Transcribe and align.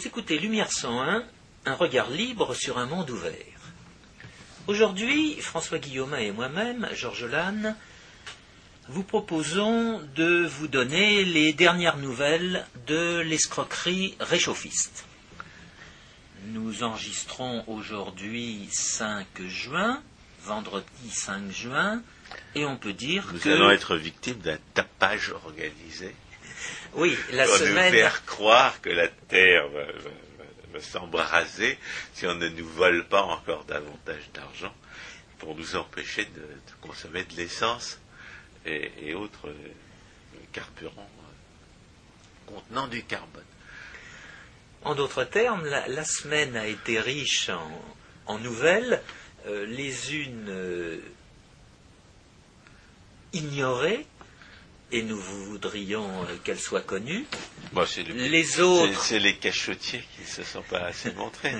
Vous 0.00 0.06
écoutez 0.06 0.38
Lumière 0.38 0.72
101, 0.72 1.24
un 1.66 1.74
regard 1.74 2.08
libre 2.08 2.54
sur 2.54 2.78
un 2.78 2.86
monde 2.86 3.10
ouvert. 3.10 3.34
Aujourd'hui, 4.66 5.34
François 5.42 5.78
Guillaume 5.78 6.14
et 6.14 6.32
moi-même, 6.32 6.88
Georges 6.94 7.26
Lannes, 7.26 7.76
vous 8.88 9.02
proposons 9.02 10.00
de 10.16 10.46
vous 10.46 10.68
donner 10.68 11.22
les 11.26 11.52
dernières 11.52 11.98
nouvelles 11.98 12.66
de 12.86 13.18
l'escroquerie 13.18 14.16
réchauffiste. 14.20 15.04
Nous 16.46 16.82
enregistrons 16.82 17.62
aujourd'hui 17.66 18.68
5 18.70 19.26
juin, 19.48 20.02
vendredi 20.44 21.10
5 21.10 21.50
juin, 21.50 22.02
et 22.54 22.64
on 22.64 22.78
peut 22.78 22.94
dire 22.94 23.28
Nous 23.34 23.40
que... 23.40 23.50
allons 23.50 23.70
être 23.70 23.96
victimes 23.96 24.38
d'un 24.38 24.58
tapage 24.72 25.30
organisé. 25.44 26.14
Oui, 26.94 27.16
la 27.32 27.46
pour 27.46 27.56
semaine... 27.56 27.92
nous 27.92 27.98
faire 27.98 28.24
croire 28.24 28.80
que 28.80 28.90
la 28.90 29.08
Terre 29.08 29.68
va, 29.68 29.84
va- 29.84 29.92
va- 29.92 30.72
va 30.72 30.80
s'embraser 30.80 31.78
si 32.14 32.26
on 32.26 32.34
ne 32.34 32.48
nous 32.48 32.66
vole 32.68 33.04
pas 33.06 33.22
encore 33.22 33.64
davantage 33.64 34.30
d'argent 34.34 34.74
pour 35.38 35.54
nous 35.56 35.76
empêcher 35.76 36.24
de, 36.26 36.40
de 36.40 36.72
consommer 36.80 37.24
de 37.24 37.34
l'essence 37.36 37.98
et, 38.66 38.90
et 39.02 39.14
autres 39.14 39.48
euh, 39.48 39.54
carburants 40.52 41.10
euh, 41.20 42.52
contenant 42.54 42.88
du 42.88 43.02
carbone. 43.04 43.44
En 44.82 44.94
d'autres 44.94 45.24
termes, 45.24 45.66
la, 45.66 45.86
la 45.88 46.04
semaine 46.04 46.56
a 46.56 46.66
été 46.66 47.00
riche 47.00 47.48
en, 47.50 47.70
en 48.26 48.38
nouvelles, 48.38 49.02
euh, 49.46 49.64
les 49.66 50.14
unes 50.14 50.46
euh, 50.48 50.98
ignorées, 53.32 54.06
et 54.92 55.02
nous 55.02 55.18
voudrions 55.18 56.08
euh, 56.24 56.36
qu'elles 56.44 56.58
soient 56.60 56.80
connues, 56.82 57.24
Bon, 57.72 57.86
c'est 57.86 58.02
le- 58.02 58.14
Les 58.14 58.42
c'est- 58.44 58.60
autres. 58.62 59.02
C'est 59.04 59.20
les 59.20 59.36
cachotiers 59.36 60.02
qui 60.16 60.22
ne 60.22 60.26
se 60.26 60.42
sont 60.42 60.62
pas 60.62 60.80
assez 60.80 61.12
montrés. 61.12 61.54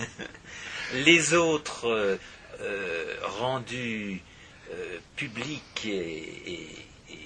les 0.95 1.35
autres 1.35 1.87
euh, 1.89 2.17
euh, 2.61 3.15
rendues 3.23 4.21
euh, 4.73 4.99
publiques 5.17 5.85
et, 5.87 5.93
et- 6.53 6.77
et 7.11 7.17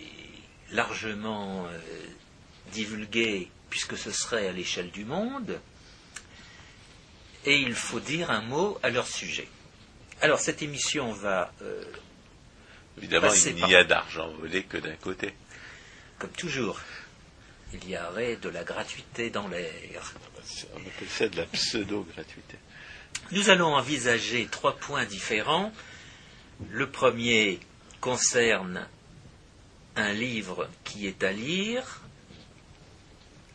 largement 0.72 1.66
divulguées, 2.72 3.48
puisque 3.70 3.96
ce 3.96 4.10
serait 4.10 4.48
à 4.48 4.52
l'échelle 4.52 4.90
du 4.90 5.04
monde, 5.04 5.58
et 7.46 7.56
il 7.58 7.74
faut 7.74 8.00
dire 8.00 8.30
un 8.30 8.40
mot 8.42 8.78
à 8.82 8.90
leur 8.90 9.06
sujet. 9.06 9.48
Alors 10.20 10.40
cette 10.40 10.62
émission 10.62 11.12
va, 11.12 11.52
Évidemment, 12.98 13.32
il 13.32 13.54
n'y 13.66 13.74
a 13.74 13.84
d'argent 13.84 14.28
volé 14.40 14.62
que 14.62 14.76
d'un 14.78 14.94
côté. 14.96 15.34
Comme 16.18 16.30
toujours, 16.30 16.80
il 17.72 17.88
y 17.88 17.96
aurait 17.98 18.36
de 18.36 18.48
la 18.48 18.64
gratuité 18.64 19.30
dans 19.30 19.48
l'air. 19.48 20.14
On 20.74 20.78
appelle 20.78 21.08
ça 21.08 21.28
de 21.28 21.36
la 21.36 21.46
pseudo-gratuité. 21.46 22.56
Nous 23.32 23.50
allons 23.50 23.74
envisager 23.74 24.46
trois 24.50 24.76
points 24.76 25.04
différents. 25.06 25.72
Le 26.70 26.88
premier 26.90 27.58
concerne 28.00 28.86
un 29.96 30.12
livre 30.12 30.68
qui 30.84 31.06
est 31.06 31.22
à 31.22 31.32
lire, 31.32 32.00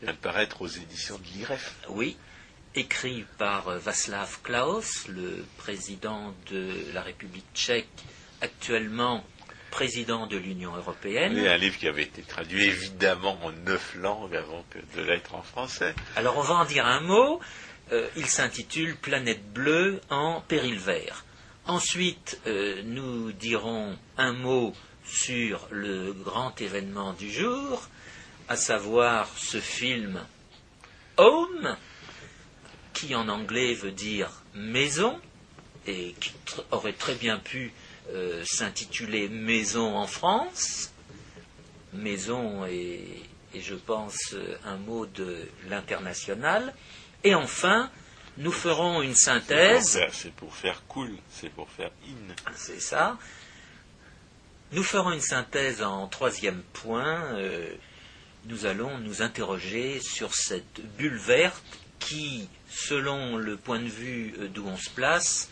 Il 0.02 0.14
paraître 0.16 0.62
aux 0.62 0.68
éditions 0.68 1.18
de 1.18 1.24
l'IREF. 1.26 1.76
oui, 1.90 2.18
écrit 2.76 3.26
par 3.38 3.68
euh, 3.68 3.78
Václav 3.78 4.40
Klaus, 4.44 5.08
le 5.08 5.46
président 5.58 6.34
de 6.50 6.74
la 6.94 7.02
République 7.02 7.46
tchèque, 7.54 7.88
actuellement 8.42 9.26
président 9.70 10.28
de 10.28 10.38
l'Union 10.38 10.76
européenne. 10.76 11.34
Oui, 11.36 11.48
un 11.48 11.58
livre 11.58 11.78
qui 11.78 11.88
avait 11.88 12.04
été 12.04 12.22
traduit 12.22 12.66
évidemment 12.66 13.38
en 13.44 13.52
neuf 13.52 13.96
langues 13.96 14.36
avant 14.36 14.64
que 14.70 14.80
de 14.98 15.04
l'être 15.04 15.36
en 15.36 15.42
français. 15.42 15.94
Alors 16.16 16.38
on 16.38 16.42
va 16.42 16.56
en 16.56 16.66
dire 16.66 16.86
un 16.86 17.02
mot. 17.02 17.40
Euh, 17.92 18.08
il 18.16 18.28
s'intitule 18.28 18.96
Planète 18.96 19.52
bleue 19.52 20.00
en 20.10 20.42
péril 20.42 20.78
vert. 20.78 21.26
Ensuite, 21.66 22.40
euh, 22.46 22.82
nous 22.84 23.32
dirons 23.32 23.98
un 24.18 24.34
mot 24.34 24.74
sur 25.06 25.68
le 25.72 26.14
grand 26.14 26.60
événement 26.62 27.14
du 27.14 27.32
jour, 27.32 27.88
à 28.48 28.56
savoir 28.56 29.28
ce 29.38 29.60
film 29.60 30.22
Home, 31.18 31.76
qui 32.94 33.16
en 33.16 33.28
anglais 33.28 33.74
veut 33.74 33.92
dire 33.92 34.30
maison, 34.54 35.20
et 35.88 36.16
qui 36.20 36.32
aurait 36.72 36.94
très 36.94 37.16
bien 37.16 37.38
pu 37.38 37.74
euh, 38.12 38.44
s'intituler 38.44 39.30
Maison 39.30 39.96
en 39.96 40.08
France. 40.08 40.92
Maison 41.94 42.66
est, 42.66 43.04
est, 43.54 43.62
je 43.62 43.76
pense, 43.76 44.34
euh, 44.34 44.58
un 44.66 44.78
mot 44.78 45.06
de 45.06 45.38
l'international. 45.68 46.74
Et 47.24 47.36
enfin, 47.36 47.92
nous 48.38 48.52
ferons 48.52 49.04
une 49.04 49.14
synthèse. 49.14 50.00
C'est 50.12 50.34
pour 50.34 50.56
faire 50.56 50.82
cool, 50.88 51.12
c'est 51.30 51.50
pour 51.50 51.70
faire 51.70 51.92
in. 52.08 52.34
C'est 52.56 52.82
ça. 52.82 53.18
Nous 54.72 54.84
ferons 54.84 55.12
une 55.12 55.22
synthèse 55.22 55.84
en 55.84 56.08
troisième 56.08 56.64
point. 56.74 57.36
Euh, 57.36 57.76
nous 58.46 58.66
allons 58.66 58.98
nous 58.98 59.22
interroger 59.22 60.00
sur 60.02 60.34
cette 60.34 60.82
bulle 60.98 61.18
verte 61.18 61.80
qui, 62.00 62.50
selon 62.70 63.38
le 63.38 63.56
point 63.58 63.80
de 63.80 63.88
vue 63.88 64.34
d'où 64.54 64.66
on 64.66 64.78
se 64.78 64.90
place, 64.90 65.50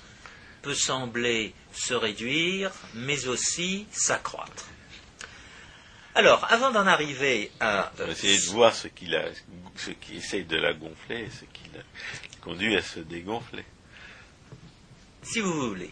peut 0.67 0.75
sembler 0.75 1.53
se 1.72 1.94
réduire, 1.94 2.73
mais 2.94 3.25
aussi 3.28 3.85
s'accroître. 3.89 4.66
Alors, 6.13 6.45
avant 6.50 6.72
d'en 6.72 6.85
arriver 6.85 7.51
à... 7.61 7.89
On 7.97 8.01
euh, 8.01 8.05
va 8.07 8.11
essayer 8.11 8.38
de 8.38 8.51
voir 8.51 8.75
ce 8.75 8.89
qui, 8.89 9.05
la, 9.05 9.29
ce 9.78 9.91
qui 9.91 10.17
essaye 10.17 10.44
de 10.44 10.57
la 10.57 10.73
gonfler 10.73 11.22
et 11.22 11.29
ce 11.29 11.45
qui 11.45 11.69
la 11.73 11.83
conduit 12.41 12.75
à 12.75 12.81
se 12.81 13.00
dégonfler. 13.00 13.63
si 15.23 15.39
vous 15.39 15.69
voulez. 15.69 15.91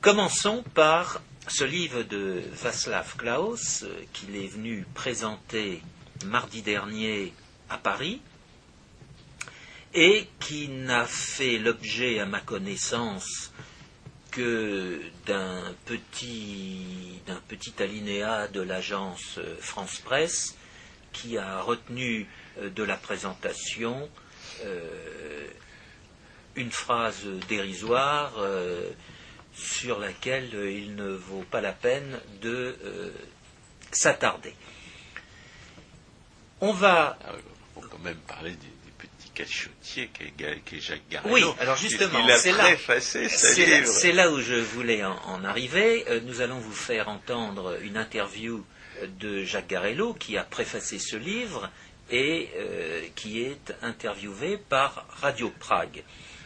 Commençons 0.00 0.62
par 0.74 1.20
ce 1.48 1.64
livre 1.64 2.04
de 2.04 2.40
Václav 2.52 3.16
Klaus 3.16 3.82
euh, 3.82 4.04
qu'il 4.12 4.36
est 4.36 4.46
venu 4.46 4.86
présenter 4.94 5.82
mardi 6.24 6.62
dernier 6.62 7.32
à 7.68 7.78
Paris 7.78 8.20
et 9.92 10.28
qui 10.38 10.68
n'a 10.68 11.04
fait 11.04 11.58
l'objet, 11.58 12.20
à 12.20 12.26
ma 12.26 12.40
connaissance, 12.40 13.52
d'un 14.38 15.74
petit, 15.86 17.20
d'un 17.26 17.40
petit 17.48 17.74
alinéa 17.82 18.48
de 18.48 18.60
l'agence 18.60 19.38
France 19.60 19.98
Presse 19.98 20.56
qui 21.12 21.38
a 21.38 21.60
retenu 21.62 22.26
euh, 22.58 22.70
de 22.70 22.82
la 22.82 22.96
présentation 22.96 24.08
euh, 24.64 25.46
une 26.56 26.70
phrase 26.70 27.24
dérisoire 27.48 28.34
euh, 28.38 28.90
sur 29.54 29.98
laquelle 29.98 30.50
il 30.54 30.94
ne 30.94 31.10
vaut 31.10 31.44
pas 31.50 31.60
la 31.60 31.72
peine 31.72 32.20
de 32.40 32.76
s'attarder. 33.90 34.54
On 36.60 36.72
va 36.72 37.18
Ah, 37.24 37.32
quand 37.90 37.98
même 37.98 38.18
parler 38.18 38.52
du, 38.52 38.68
cachotier 39.44 40.08
qui 40.12 40.22
est, 40.24 40.32
Ga- 40.36 40.56
qui 40.64 40.76
est 40.76 40.80
Jacques 40.80 41.08
Garrido. 41.10 41.32
Oui, 41.34 41.42
alors 41.60 41.76
justement, 41.76 42.18
c'est 42.38 42.52
là- 42.52 42.64
C'est 43.96 44.12
où 44.30 44.40
je 44.40 44.54
voulais 44.54 45.04
en, 45.04 45.16
en 45.26 45.44
arriver. 45.44 46.04
Euh, 46.08 46.20
nous 46.24 46.40
allons 46.40 46.58
vous 46.58 46.72
faire 46.72 47.08
entendre 47.08 47.78
une 47.82 47.96
interview 47.96 48.64
euh, 49.02 49.06
de 49.20 49.44
Jacques 49.44 49.68
Garello 49.68 50.14
qui 50.14 50.36
a 50.36 50.44
préfacé 50.44 50.98
ce 50.98 51.16
livre 51.16 51.70
et 52.10 52.48
euh, 52.56 53.02
qui 53.14 53.40
est 53.42 53.74
interviewé 53.82 54.56
par 54.56 55.06
Radio 55.20 55.50
Prague. 55.58 56.02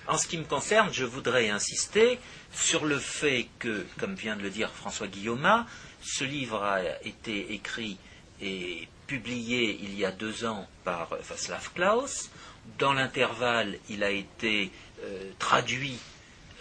En 0.08 0.18
ce 0.18 0.26
qui 0.26 0.36
me 0.36 0.44
concerne, 0.44 0.92
je 0.92 1.04
voudrais 1.04 1.48
insister 1.48 2.18
sur 2.52 2.84
le 2.84 2.98
fait 2.98 3.46
que, 3.60 3.86
comme 3.98 4.14
vient 4.16 4.36
de 4.36 4.42
le 4.42 4.50
dire 4.50 4.70
François 4.70 5.06
Guillaume, 5.06 5.64
ce 6.02 6.24
livre 6.24 6.62
a 6.62 6.80
été 7.04 7.52
écrit 7.54 7.96
et 8.40 8.88
publié 9.06 9.78
il 9.82 9.96
y 9.96 10.04
a 10.04 10.10
deux 10.10 10.44
ans 10.44 10.66
par 10.84 11.10
Václav 11.28 11.70
Klaus. 11.74 12.30
Dans 12.78 12.92
l'intervalle, 12.92 13.78
il 13.88 14.02
a 14.04 14.10
été 14.10 14.70
euh, 15.02 15.30
traduit 15.38 15.98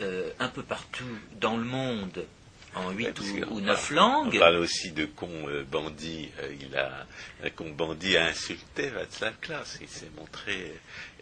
euh, 0.02 0.30
un 0.40 0.48
peu 0.50 0.64
partout 0.64 1.04
dans 1.40 1.58
le 1.58 1.64
monde 1.64 2.26
en 2.74 2.92
huit 2.92 3.20
ou, 3.50 3.60
neuf 3.60 3.92
On 3.92 3.96
langues. 3.96 4.40
parle 4.40 4.56
aussi 4.58 4.92
de 4.92 5.06
con 5.06 5.30
euh, 5.48 5.64
bandit. 5.64 6.30
euh, 6.40 6.56
il 6.62 6.76
a 6.78 7.06
un 7.44 7.50
con 7.50 7.70
bandit 7.72 8.16
a 8.18 8.26
insulté 8.28 8.90
Václav 8.90 9.34
Klaus. 9.42 9.78
Il 9.82 9.90
s'est 9.90 10.10
montré, 10.18 10.74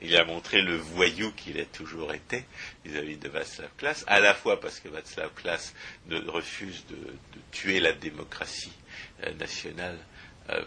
il 0.01 0.15
a 0.15 0.23
montré 0.25 0.61
le 0.61 0.75
voyou 0.77 1.31
qu'il 1.31 1.59
a 1.59 1.65
toujours 1.65 2.13
été 2.13 2.45
vis-à-vis 2.85 3.17
de 3.17 3.29
Václav 3.29 3.69
Klaus. 3.77 4.03
À 4.07 4.19
la 4.19 4.33
fois 4.35 4.59
parce 4.59 4.79
que 4.79 4.89
Václav 4.89 5.31
Klaus 5.35 5.73
ne 6.07 6.19
refuse 6.29 6.85
de, 6.87 6.95
de 6.95 7.39
tuer 7.51 7.79
la 7.79 7.93
démocratie 7.93 8.71
nationale 9.39 9.97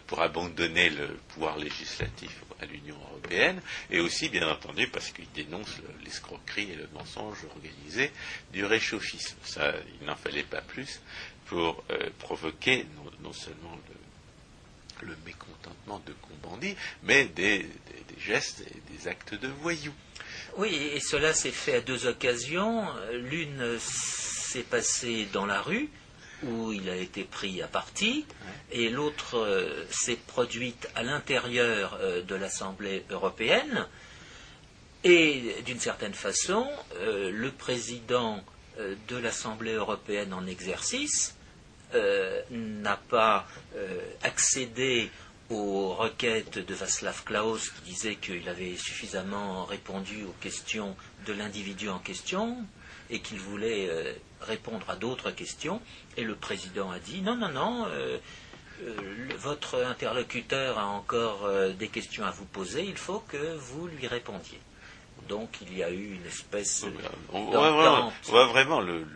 pour 0.07 0.21
abandonner 0.23 0.91
le 0.91 1.09
pouvoir 1.29 1.57
législatif 1.59 2.31
à 2.61 2.67
l'Union 2.67 2.97
européenne, 3.11 3.61
et 3.91 4.01
aussi, 4.01 4.29
bien 4.29 4.49
entendu, 4.49 4.87
parce 4.89 5.11
qu'il 5.11 5.31
dénonce 5.33 5.79
le- 5.79 6.05
l'escroquerie 6.05 6.71
et 6.71 6.77
le 6.77 6.89
mensonge 6.95 7.39
organisé 7.45 8.11
du 8.53 8.65
réchauffisme. 8.65 9.37
Ça, 9.45 9.75
il 10.01 10.07
n'en 10.07 10.17
fallait 10.17 10.45
pas 10.45 10.61
plus 10.61 11.01
pour 11.47 11.83
euh, 11.91 12.09
provoquer 12.19 12.87
non, 13.23 13.33
seulement 13.33 13.79
le 15.03 15.17
mécontentement 15.27 16.01
de 16.07 16.13
Combandi, 16.13 16.77
mais 17.03 17.25
des, 17.25 17.69
gestes 18.19 18.61
et 18.61 18.93
des 18.97 19.09
actes 19.09 19.35
de 19.35 19.49
voyous. 19.49 19.95
Oui, 20.57 20.73
et 20.75 21.01
cela 21.01 21.35
s'est 21.35 21.51
fait 21.51 21.75
à 21.77 21.81
deux 21.81 22.07
occasions. 22.07 22.87
L'une 23.13 23.79
s'est 23.81 24.63
passée 24.63 25.27
dans 25.33 25.47
la 25.47 25.61
rue, 25.61 25.89
où 26.45 26.73
il 26.73 26.89
a 26.89 26.97
été 26.97 27.25
pris 27.25 27.63
à 27.63 27.69
partie, 27.69 28.25
et 28.71 28.89
l'autre 28.89 29.39
euh, 29.39 29.85
s'est 29.91 30.19
produite 30.27 30.89
à 30.95 31.03
l'intérieur 31.03 31.99
euh, 32.01 32.23
de 32.23 32.35
l'Assemblée 32.35 33.05
européenne. 33.11 33.87
Et 35.05 35.57
d'une 35.65 35.81
certaine 35.81 36.15
façon, 36.15 36.67
euh, 36.97 37.31
le 37.33 37.51
président 37.51 38.43
de 39.09 39.17
l'Assemblée 39.17 39.75
européenne 39.75 40.33
en 40.33 40.47
exercice 40.47 41.37
n'a 42.51 42.97
pas 43.11 43.47
accédé 44.23 45.11
aux 45.51 45.93
requêtes 45.93 46.59
de 46.59 46.73
Václav 46.75 47.23
Klaus 47.25 47.69
qui 47.69 47.83
disait 47.93 48.15
qu'il 48.15 48.49
avait 48.49 48.75
suffisamment 48.77 49.67
répondu 49.67 50.25
aux 50.25 50.35
questions 50.41 50.97
de 51.27 51.35
l'individu 51.35 51.91
en 51.91 51.99
question 51.99 52.65
et 53.13 53.21
qu'il 53.21 53.39
voulait 53.39 53.89
répondre 54.43 54.89
à 54.91 54.97
d'autres 54.97 55.31
questions. 55.31 55.81
Et 56.17 56.25
le 56.25 56.35
président 56.35 56.91
a 56.91 56.99
dit 56.99 57.23
non, 57.23 57.37
non, 57.37 57.51
non, 57.51 57.87
euh, 57.87 58.19
euh, 58.83 58.95
votre 59.39 59.83
interlocuteur 59.85 60.79
a 60.79 60.87
encore 60.87 61.45
euh, 61.45 61.73
des 61.73 61.89
questions 61.89 62.25
à 62.25 62.31
vous 62.31 62.45
poser, 62.47 62.85
il 62.85 62.97
faut 62.97 63.21
que 63.21 63.57
vous 63.57 63.87
lui 63.87 64.07
répondiez. 64.07 64.59
Donc 65.29 65.59
il 65.63 65.77
y 65.77 65.83
a 65.83 65.91
eu 65.91 66.15
une 66.15 66.27
espèce 66.27 66.85
on 67.33 67.45
voit, 67.45 67.71
vraiment, 67.71 68.13
on 68.27 68.31
voit 68.31 68.47
vraiment 68.47 68.81
le, 68.81 69.07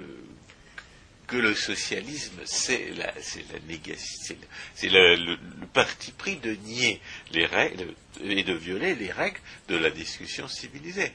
que 1.27 1.37
le 1.37 1.55
socialisme, 1.55 2.41
c'est 2.45 2.91
la, 2.97 3.07
la 3.07 3.59
négation, 3.67 4.37
c'est 4.75 4.89
le, 4.89 5.17
le, 5.17 5.37
parti 5.73 6.13
pris 6.13 6.37
de 6.37 6.53
nier 6.53 7.01
les 7.33 7.45
règles 7.45 7.95
et 8.23 8.45
de 8.45 8.53
violer 8.53 8.95
les 8.95 9.11
règles 9.11 9.41
de 9.69 9.77
la 9.77 9.91
discussion 9.91 10.47
civilisée 10.47 11.13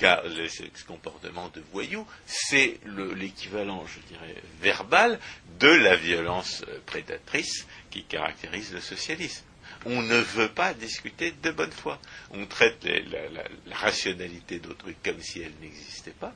car 0.00 0.22
ce 0.24 0.84
comportement 0.86 1.50
de 1.50 1.62
voyou, 1.72 2.06
c'est 2.24 2.80
l'équivalent, 3.14 3.84
je 3.86 4.00
dirais, 4.08 4.34
verbal 4.62 5.20
de 5.58 5.68
la 5.68 5.94
violence 5.94 6.64
euh, 6.68 6.78
prédatrice 6.86 7.66
qui 7.90 8.04
caractérise 8.04 8.72
le 8.72 8.80
socialisme. 8.80 9.44
On 9.84 10.00
ne 10.00 10.16
veut 10.16 10.48
pas 10.48 10.72
discuter 10.72 11.32
de 11.42 11.50
bonne 11.50 11.70
foi. 11.70 11.98
On 12.30 12.46
traite 12.46 12.82
la, 12.84 13.76
rationalité 13.76 14.58
d'autrui 14.58 14.96
comme 15.04 15.20
si 15.20 15.42
elle 15.42 15.52
n'existait 15.60 16.12
pas. 16.12 16.32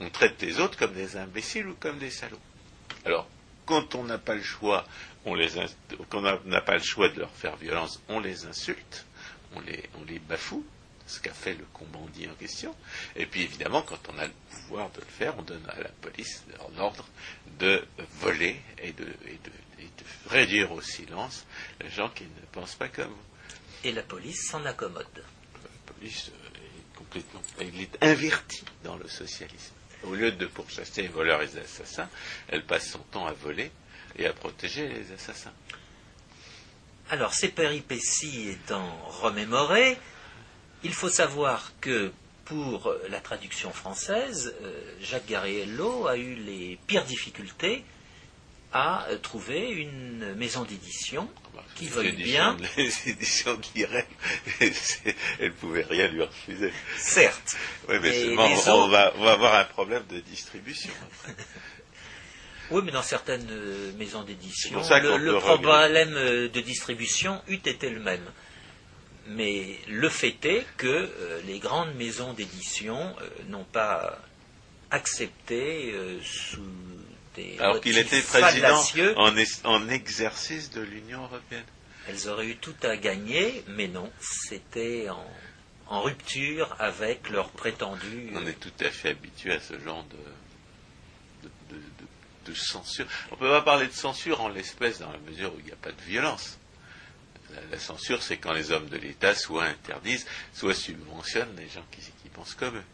On 0.00 0.10
traite 0.10 0.42
les 0.42 0.58
autres 0.58 0.76
comme 0.76 0.92
des 0.92 1.16
imbéciles 1.16 1.68
ou 1.68 1.74
comme 1.74 1.98
des 1.98 2.10
salauds. 2.10 2.40
Alors, 3.04 3.28
quand 3.64 3.94
on 3.94 4.02
n'a 4.02 4.18
pas 4.18 4.34
le 4.34 4.42
choix, 4.42 4.84
on 5.24 5.36
quand 6.08 6.24
on 6.24 6.48
n'a 6.48 6.60
pas 6.60 6.74
le 6.74 6.82
choix 6.82 7.08
de 7.10 7.20
leur 7.20 7.30
faire 7.30 7.54
violence, 7.56 8.02
on 8.08 8.18
les 8.18 8.44
insulte, 8.44 9.06
on 9.54 9.60
les 9.60 10.18
bafoue, 10.18 10.66
ce 11.06 11.20
qu'a 11.20 11.32
fait 11.32 11.54
le 11.54 11.64
combandi 11.72 12.28
en 12.28 12.34
question. 12.34 12.74
Et 13.16 13.26
puis 13.26 13.42
évidemment, 13.42 13.82
quand 13.82 13.98
on 14.08 14.18
a 14.18 14.26
le 14.26 14.32
pouvoir 14.50 14.90
de 14.90 15.00
le 15.00 15.06
faire, 15.06 15.34
on 15.38 15.42
donne 15.42 15.64
à 15.68 15.80
la 15.80 15.88
police 15.88 16.44
l'ordre 16.76 17.06
de 17.58 17.84
voler 18.20 18.60
et 18.78 18.92
de, 18.92 19.06
réduire 20.26 20.72
au 20.72 20.80
silence 20.80 21.46
les 21.80 21.90
gens 21.90 22.08
qui 22.08 22.24
ne 22.24 22.46
pensent 22.52 22.76
pas 22.76 22.88
comme 22.88 23.10
vous. 23.10 23.24
Et 23.84 23.92
la 23.92 24.02
police 24.02 24.48
s'en 24.48 24.64
accommode. 24.64 25.06
La 25.16 25.92
police 25.92 26.30
euh, 26.30 26.56
est 26.56 26.96
complètement. 26.96 27.42
Elle 27.58 27.80
est 27.80 28.02
invertie 28.02 28.64
dans 28.84 28.96
le 28.96 29.08
socialisme. 29.08 29.74
Au 30.04 30.14
lieu 30.14 30.32
de 30.32 30.46
pourchasser 30.46 31.02
les 31.02 31.08
voleurs 31.08 31.42
et 31.42 31.46
les 31.46 31.58
assassins, 31.58 32.08
elle 32.48 32.64
passe 32.64 32.90
son 32.90 33.00
temps 33.00 33.26
à 33.26 33.32
voler 33.32 33.70
et 34.16 34.26
à 34.26 34.32
protéger 34.32 34.88
les 34.88 35.12
assassins. 35.12 35.52
Alors, 37.10 37.34
ces 37.34 37.48
péripéties 37.48 38.48
étant 38.48 38.88
remémorées, 39.04 39.98
il 40.84 40.92
faut 40.92 41.10
savoir 41.10 41.72
que 41.80 42.12
pour 42.44 42.94
la 43.08 43.20
traduction 43.20 43.70
française, 43.72 44.54
euh, 44.62 44.80
Jacques 45.00 45.28
Garriello 45.28 46.06
a 46.06 46.16
eu 46.16 46.34
les 46.34 46.78
pires 46.86 47.04
difficultés 47.04 47.84
à 48.72 49.06
trouver 49.22 49.70
une 49.70 50.34
maison 50.34 50.64
d'édition 50.64 51.28
qui 51.74 51.86
veuille 51.86 52.12
bien. 52.12 52.56
Les 52.76 53.10
éditions 53.10 53.54
de 53.54 53.62
elle 54.60 54.74
ne 55.40 55.48
pouvait 55.50 55.84
rien 55.88 56.08
lui 56.08 56.22
refuser. 56.22 56.72
Certes. 56.96 57.56
Oui, 57.88 57.96
mais 58.00 58.38
on, 58.68 58.88
va, 58.88 59.12
avoir 59.32 59.54
un 59.56 59.64
problème 59.64 60.04
de 60.08 60.20
distribution. 60.20 60.90
oui, 62.70 62.82
mais 62.84 62.92
dans 62.92 63.02
certaines 63.02 63.48
euh, 63.50 63.92
maisons 63.98 64.22
d'édition, 64.22 64.80
le 64.80 65.38
problème 65.38 66.14
de 66.14 66.60
distribution 66.60 67.42
eût 67.48 67.60
été 67.66 67.90
le 67.90 68.00
même. 68.00 68.24
Mais 69.34 69.78
le 69.88 70.08
fait 70.08 70.44
est 70.44 70.66
que 70.76 70.86
euh, 70.86 71.40
les 71.46 71.58
grandes 71.58 71.94
maisons 71.94 72.32
d'édition 72.32 72.96
euh, 72.98 73.28
n'ont 73.48 73.64
pas 73.64 74.18
accepté 74.90 75.92
euh, 75.92 76.20
sous 76.22 76.60
des 77.34 77.56
alors 77.58 77.80
qu'il 77.80 77.96
était 77.96 78.20
président 78.20 78.82
en, 79.64 79.88
exercice 79.88 80.70
de 80.70 80.82
l'Union 80.82 81.22
européenne. 81.22 81.64
Elles 82.08 82.28
auraient 82.28 82.46
eu 82.46 82.56
tout 82.56 82.74
à 82.82 82.96
gagner, 82.96 83.64
mais 83.68 83.88
non, 83.88 84.10
c'était 84.20 85.08
en, 85.88 86.02
rupture 86.02 86.74
avec 86.78 87.28
leur 87.28 87.50
prétendu. 87.50 88.30
On 88.34 88.46
est 88.46 88.58
tout 88.58 88.72
à 88.80 88.90
fait 88.90 89.10
habitué 89.10 89.52
à 89.52 89.60
ce 89.60 89.78
genre 89.78 90.04
de, 91.70 91.76
de 92.46 92.54
censure. 92.54 93.06
On 93.30 93.34
ne 93.34 93.40
peut 93.40 93.50
pas 93.50 93.62
parler 93.62 93.86
de 93.86 93.92
censure 93.92 94.40
en 94.40 94.48
l'espèce 94.48 94.98
dans 95.00 95.12
la 95.12 95.18
mesure 95.18 95.54
où 95.54 95.58
il 95.60 95.66
n'y 95.66 95.72
a 95.72 95.76
pas 95.76 95.92
de 95.92 96.00
violence. 96.02 96.58
La, 97.70 97.78
censure, 97.78 98.22
c'est 98.22 98.36
quand 98.36 98.52
les 98.52 98.70
hommes 98.70 98.88
de 98.88 98.96
l'État 98.96 99.34
soit 99.34 99.64
interdisent, 99.64 100.26
soit 100.54 100.74
subventionnent 100.74 101.54
les 101.56 101.68
gens 101.68 101.84
qui, 101.90 102.00
pensent 102.30 102.54
comme 102.54 102.76
eux. 102.76 102.84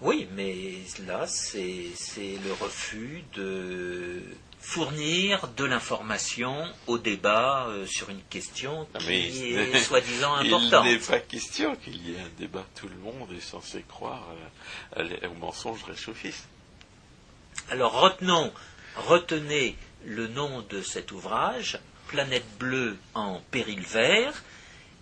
Oui, 0.00 0.28
mais 0.34 0.78
là, 1.06 1.26
c'est 1.26 1.92
le 2.44 2.52
refus 2.52 3.24
de 3.34 4.22
fournir 4.60 5.48
de 5.56 5.64
l'information 5.64 6.64
au 6.86 6.98
débat 6.98 7.66
euh, 7.66 7.84
sur 7.86 8.10
une 8.10 8.22
question 8.22 8.86
ah, 8.94 8.98
qui 8.98 9.54
est 9.54 9.78
soi-disant 9.80 10.34
importante. 10.34 10.86
Il 10.86 10.92
n'est 10.92 10.98
pas 10.98 11.18
question 11.18 11.74
qu'il 11.76 11.96
y 12.08 12.14
ait 12.14 12.20
un 12.20 12.30
débat. 12.38 12.64
Tout 12.76 12.88
le 12.88 12.96
monde 12.96 13.32
est 13.36 13.40
censé 13.40 13.84
croire 13.88 14.28
au 14.96 15.34
mensonge 15.34 15.82
réchauffiste. 15.84 16.46
Alors 17.70 18.00
retenons, 18.00 18.52
retenez 18.96 19.76
le 20.04 20.28
nom 20.28 20.62
de 20.68 20.82
cet 20.82 21.12
ouvrage, 21.12 21.78
planète 22.12 22.58
bleue 22.60 22.96
en 23.14 23.40
péril 23.50 23.80
vert, 23.80 24.34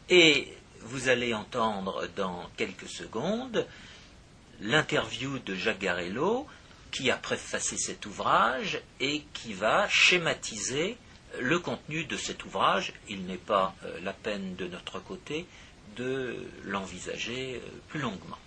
et 0.09 0.47
vous 0.83 1.09
allez 1.09 1.35
entendre 1.35 2.07
dans 2.17 2.49
quelques 2.57 2.89
secondes 2.89 3.67
l'interview 4.61 5.41
de 5.41 5.55
Jacques 5.55 5.81
Garello 5.81 6.47
qui 6.93 7.11
a 7.11 7.17
préfacé 7.17 7.77
cet 7.77 8.07
ouvrage 8.07 8.81
et 9.01 9.23
qui 9.35 9.55
va 9.55 9.89
schématiser 9.89 10.97
le 11.41 11.59
contenu 11.59 12.05
de 12.05 12.17
cet 12.17 12.45
ouvrage. 12.45 12.93
Il 13.09 13.27
n'est 13.27 13.45
pas 13.45 13.75
euh, 13.85 13.99
la 14.05 14.13
peine 14.13 14.55
de 14.57 14.67
notre 14.67 15.03
côté 15.03 15.47
de 15.97 16.37
l'envisager 16.65 17.57
euh, 17.57 17.69
plus 17.89 18.01
longuement. 18.01 18.39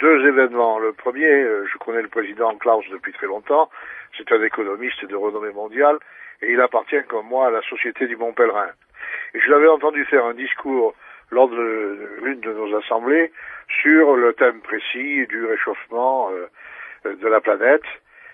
Deux 0.00 0.26
événements. 0.26 0.78
Le 0.78 0.92
premier, 0.92 1.26
euh, 1.26 1.66
je 1.70 1.78
connais 1.78 2.02
le 2.02 2.08
président 2.08 2.56
Klaus 2.56 2.84
depuis 2.90 3.12
très 3.12 3.26
longtemps. 3.26 3.70
C'est 4.16 4.30
un 4.32 4.42
économiste 4.42 5.04
de 5.04 5.16
renommée 5.16 5.52
mondiale 5.52 5.98
et 6.42 6.52
il 6.52 6.60
appartient 6.60 7.02
comme 7.08 7.26
moi 7.26 7.48
à 7.48 7.50
la 7.50 7.62
Société 7.62 8.06
du 8.06 8.16
Mont 8.16 8.32
Pèlerin. 8.32 8.70
Et 9.34 9.40
je 9.40 9.50
l'avais 9.50 9.68
entendu 9.68 10.04
faire 10.06 10.24
un 10.24 10.34
discours 10.34 10.94
lors 11.30 11.48
de 11.48 12.18
l'une 12.22 12.40
de 12.40 12.52
nos 12.52 12.76
assemblées 12.76 13.32
sur 13.82 14.16
le 14.16 14.32
thème 14.32 14.60
précis 14.60 15.26
du 15.28 15.44
réchauffement 15.44 16.30
euh, 16.30 17.14
de 17.14 17.28
la 17.28 17.40
planète. 17.40 17.84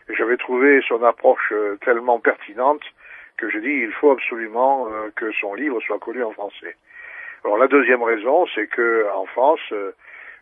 J'avais 0.09 0.37
trouvé 0.37 0.81
son 0.89 1.03
approche 1.03 1.53
euh, 1.53 1.77
tellement 1.85 2.19
pertinente 2.21 2.83
que 3.37 3.51
j'ai 3.51 3.61
dit 3.61 3.69
il 3.69 3.93
faut 3.93 4.13
absolument 4.13 4.89
euh, 4.89 5.11
que 5.15 5.31
son 5.33 5.55
livre 5.55 5.81
soit 5.81 5.99
connu 5.99 6.23
en 6.23 6.33
français. 6.33 6.77
Alors 7.45 7.59
la 7.59 7.69
deuxième 7.69 8.03
raison, 8.03 8.47
c'est 8.55 8.67
que 8.67 9.07
en 9.15 9.27
France, 9.27 9.61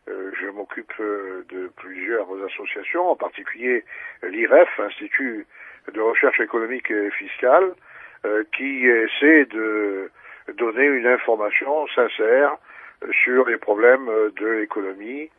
je 0.06 0.46
m'occupe 0.54 0.92
de 0.98 1.70
plusieurs 1.76 2.26
associations, 2.46 3.10
en 3.10 3.16
particulier 3.16 3.84
l'IREF, 4.22 4.68
Institut 4.78 5.46
de 5.92 6.00
recherche 6.00 6.40
économique 6.40 6.90
et 6.90 7.10
fiscale 7.10 7.74
euh, 8.24 8.44
qui 8.56 8.86
essaie 8.86 9.44
de 9.46 10.10
donner 10.56 10.84
une 10.84 11.06
information 11.06 11.86
sincère 11.88 12.56
sur 13.22 13.46
les 13.46 13.58
problèmes 13.58 14.08
de 14.40 14.46
l'économie 14.46 15.30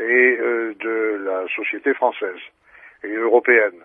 et 0.00 0.36
euh, 0.40 0.74
de 0.80 1.22
la 1.24 1.46
société 1.54 1.94
française 1.94 2.40
et 3.04 3.14
européenne. 3.14 3.80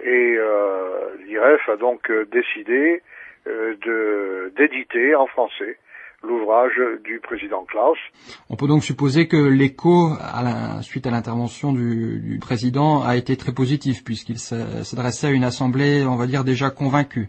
Et 0.00 0.36
euh, 0.38 1.16
l'IREF 1.26 1.68
a 1.68 1.76
donc 1.76 2.10
décidé 2.30 3.02
de 3.46 4.52
d'éditer 4.56 5.14
en 5.14 5.26
français 5.26 5.78
l'ouvrage 6.22 6.80
du 7.04 7.20
président 7.20 7.64
Klaus. 7.64 7.98
On 8.50 8.56
peut 8.56 8.66
donc 8.66 8.82
supposer 8.82 9.28
que 9.28 9.36
l'écho, 9.36 10.10
suite 10.82 11.06
à 11.06 11.10
l'intervention 11.10 11.72
du, 11.72 12.38
président, 12.40 13.02
a 13.02 13.16
été 13.16 13.36
très 13.36 13.52
positif, 13.52 14.04
puisqu'il 14.04 14.38
s'adressait 14.38 15.28
à 15.28 15.30
une 15.30 15.44
assemblée, 15.44 16.04
on 16.06 16.16
va 16.16 16.26
dire, 16.26 16.44
déjà 16.44 16.70
convaincue. 16.70 17.28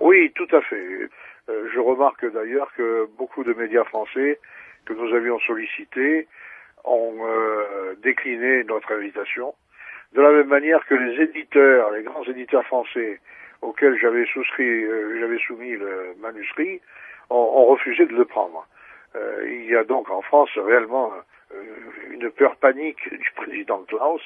Oui, 0.00 0.32
tout 0.34 0.48
à 0.52 0.60
fait. 0.62 1.08
Euh, 1.48 1.68
je 1.72 1.80
remarque 1.80 2.30
d'ailleurs 2.32 2.70
que 2.76 3.08
beaucoup 3.18 3.44
de 3.44 3.52
médias 3.52 3.84
français 3.84 4.38
que 4.84 4.92
nous 4.92 5.14
avions 5.14 5.38
sollicités 5.40 6.28
ont 6.84 7.18
euh, 7.20 7.94
décliné 8.02 8.64
notre 8.64 8.92
invitation, 8.92 9.54
de 10.14 10.22
la 10.22 10.32
même 10.32 10.48
manière 10.48 10.84
que 10.86 10.94
les 10.94 11.22
éditeurs, 11.22 11.90
les 11.90 12.02
grands 12.02 12.24
éditeurs 12.24 12.64
français 12.64 13.20
auxquels 13.60 13.98
j'avais 14.00 14.24
souscrit, 14.26 14.84
euh, 14.84 15.18
j'avais 15.20 15.38
soumis 15.46 15.72
le 15.72 16.14
manuscrit, 16.20 16.80
ont, 17.30 17.66
refusé 17.66 18.06
de 18.06 18.14
le 18.14 18.24
prendre. 18.24 18.66
Euh, 19.16 19.44
il 19.46 19.66
y 19.66 19.76
a 19.76 19.84
donc 19.84 20.10
en 20.10 20.22
France 20.22 20.50
réellement 20.56 21.12
euh, 21.52 21.62
une 22.10 22.30
peur 22.30 22.56
panique 22.56 23.08
du 23.10 23.30
président 23.36 23.82
Klaus, 23.84 24.22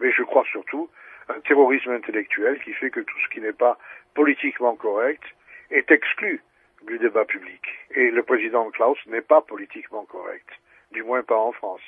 mais 0.00 0.10
je 0.12 0.22
crois 0.22 0.44
surtout 0.50 0.88
un 1.28 1.40
terrorisme 1.40 1.90
intellectuel 1.90 2.60
qui 2.62 2.72
fait 2.74 2.90
que 2.90 3.00
tout 3.00 3.18
ce 3.24 3.34
qui 3.34 3.40
n'est 3.40 3.52
pas 3.52 3.78
politiquement 4.14 4.76
correct 4.76 5.22
est 5.70 5.90
exclu 5.90 6.42
du 6.86 6.98
débat 6.98 7.24
public. 7.24 7.62
Et 7.94 8.10
le 8.10 8.22
président 8.22 8.70
Klaus 8.70 8.98
n'est 9.06 9.22
pas 9.22 9.40
politiquement 9.40 10.04
correct, 10.04 10.48
du 10.92 11.02
moins 11.02 11.22
pas 11.22 11.38
en 11.38 11.52
France. 11.52 11.82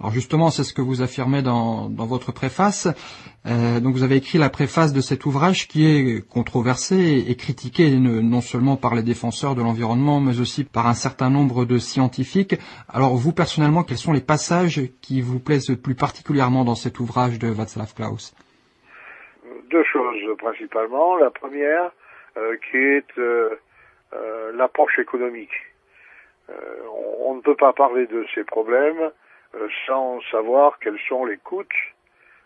Alors 0.00 0.12
justement, 0.12 0.50
c'est 0.50 0.64
ce 0.64 0.74
que 0.74 0.82
vous 0.82 1.02
affirmez 1.02 1.42
dans, 1.42 1.88
votre 1.88 2.32
préface. 2.32 2.88
Euh, 3.46 3.78
donc 3.80 3.94
vous 3.94 4.02
avez 4.02 4.16
écrit 4.16 4.38
la 4.38 4.50
préface 4.50 4.92
de 4.92 5.00
cet 5.00 5.24
ouvrage 5.24 5.68
qui 5.68 5.86
est 5.86 6.28
controversé 6.28 7.24
et 7.28 7.36
critiqué 7.36 7.90
non 7.90 8.40
seulement 8.40 8.76
par 8.76 8.94
les 8.94 9.02
défenseurs 9.02 9.54
de 9.54 9.62
l'environnement, 9.62 10.20
mais 10.20 10.40
aussi 10.40 10.64
par 10.64 10.86
un 10.88 10.94
certain 10.94 11.30
nombre 11.30 11.64
de 11.64 11.78
scientifiques. 11.78 12.56
Alors 12.88 13.14
vous 13.14 13.32
personnellement, 13.32 13.84
quels 13.84 13.98
sont 13.98 14.12
les 14.12 14.20
passages 14.20 14.80
qui 15.00 15.20
vous 15.20 15.38
plaisent 15.38 15.76
plus 15.82 15.94
particulièrement 15.94 16.64
dans 16.64 16.74
cet 16.74 16.98
ouvrage 16.98 17.38
de 17.38 17.48
Václav 17.48 17.94
Klaus? 17.94 18.34
Deux 19.70 19.84
choses 19.84 20.36
principalement. 20.38 21.16
La 21.16 21.30
première, 21.30 21.92
euh, 22.36 22.56
qui 22.70 22.76
est 22.76 23.18
euh, 23.18 23.50
l'approche 24.54 24.98
économique. 24.98 25.54
on 27.26 27.34
ne 27.36 27.40
peut 27.40 27.56
pas 27.56 27.72
parler 27.72 28.06
de 28.06 28.24
ces 28.34 28.44
problèmes 28.44 29.10
sans 29.86 30.20
savoir 30.30 30.78
quels 30.78 30.98
sont 31.08 31.24
les 31.24 31.38
coûts 31.38 31.64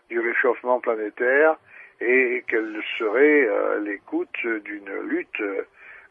du 0.09 0.19
réchauffement 0.19 0.79
planétaire 0.79 1.57
et 2.01 2.43
quels 2.47 2.81
seraient 2.97 3.47
euh, 3.47 3.79
les 3.81 3.99
coûts 3.99 4.25
d'une 4.43 4.91
lutte 5.03 5.43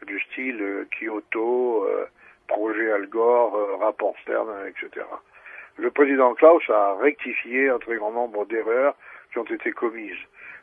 du 0.06 0.20
style 0.20 0.86
Kyoto, 0.90 1.84
euh, 1.84 2.06
projet 2.46 2.90
Al 2.92 3.06
Gore, 3.06 3.78
rapport 3.80 4.14
Stern, 4.22 4.48
etc. 4.68 5.04
Le 5.76 5.90
président 5.90 6.34
Klaus 6.34 6.62
a 6.68 6.94
rectifié 6.96 7.68
un 7.68 7.78
très 7.78 7.96
grand 7.96 8.12
nombre 8.12 8.46
d'erreurs 8.46 8.94
qui 9.32 9.38
ont 9.38 9.44
été 9.44 9.72
commises. 9.72 10.18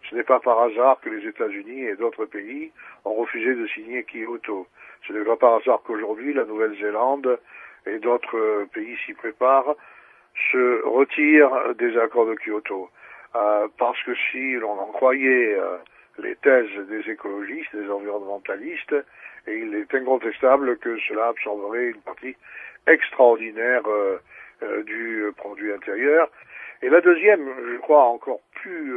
Ce 0.10 0.16
n'est 0.16 0.24
pas 0.24 0.40
par 0.40 0.60
hasard 0.62 1.00
que 1.02 1.10
les 1.10 1.28
États-Unis 1.28 1.84
et 1.86 1.96
d'autres 1.96 2.26
pays 2.26 2.72
ont 3.06 3.14
refusé 3.14 3.56
de 3.56 3.66
signer 3.68 4.04
Kyoto. 4.04 4.68
Ce 5.08 5.14
n'est 5.14 5.24
pas 5.24 5.38
par 5.38 5.56
hasard 5.56 5.82
qu'aujourd'hui 5.84 6.34
la 6.34 6.46
Nouvelle-Zélande 6.46 7.40
et 7.88 8.00
d'autres 8.00 8.66
pays 8.74 8.98
s'y 9.06 9.14
préparent 9.14 9.76
se 10.52 10.84
retire 10.86 11.50
des 11.76 11.98
accords 11.98 12.28
de 12.28 12.36
Kyoto. 12.36 12.90
Euh, 13.36 13.68
parce 13.78 14.02
que 14.04 14.16
si 14.32 14.54
l'on 14.54 14.80
en 14.80 14.88
croyait 14.88 15.56
euh, 15.56 15.78
les 16.20 16.36
thèses 16.38 16.88
des 16.88 17.10
écologistes, 17.10 17.76
des 17.76 17.90
environnementalistes, 17.90 18.96
et 19.48 19.58
il 19.58 19.76
est 19.76 19.94
incontestable 19.94 20.78
que 20.78 20.98
cela 21.00 21.28
absorberait 21.28 21.88
une 21.88 22.02
partie 22.02 22.36
extraordinaire 22.88 23.84
euh, 23.88 24.84
du 24.84 25.26
produit 25.36 25.74
intérieur. 25.74 26.30
Et 26.82 26.90
la 26.90 27.02
deuxième, 27.02 27.46
je 27.74 27.78
crois 27.78 28.06
encore 28.06 28.40
plus 28.62 28.94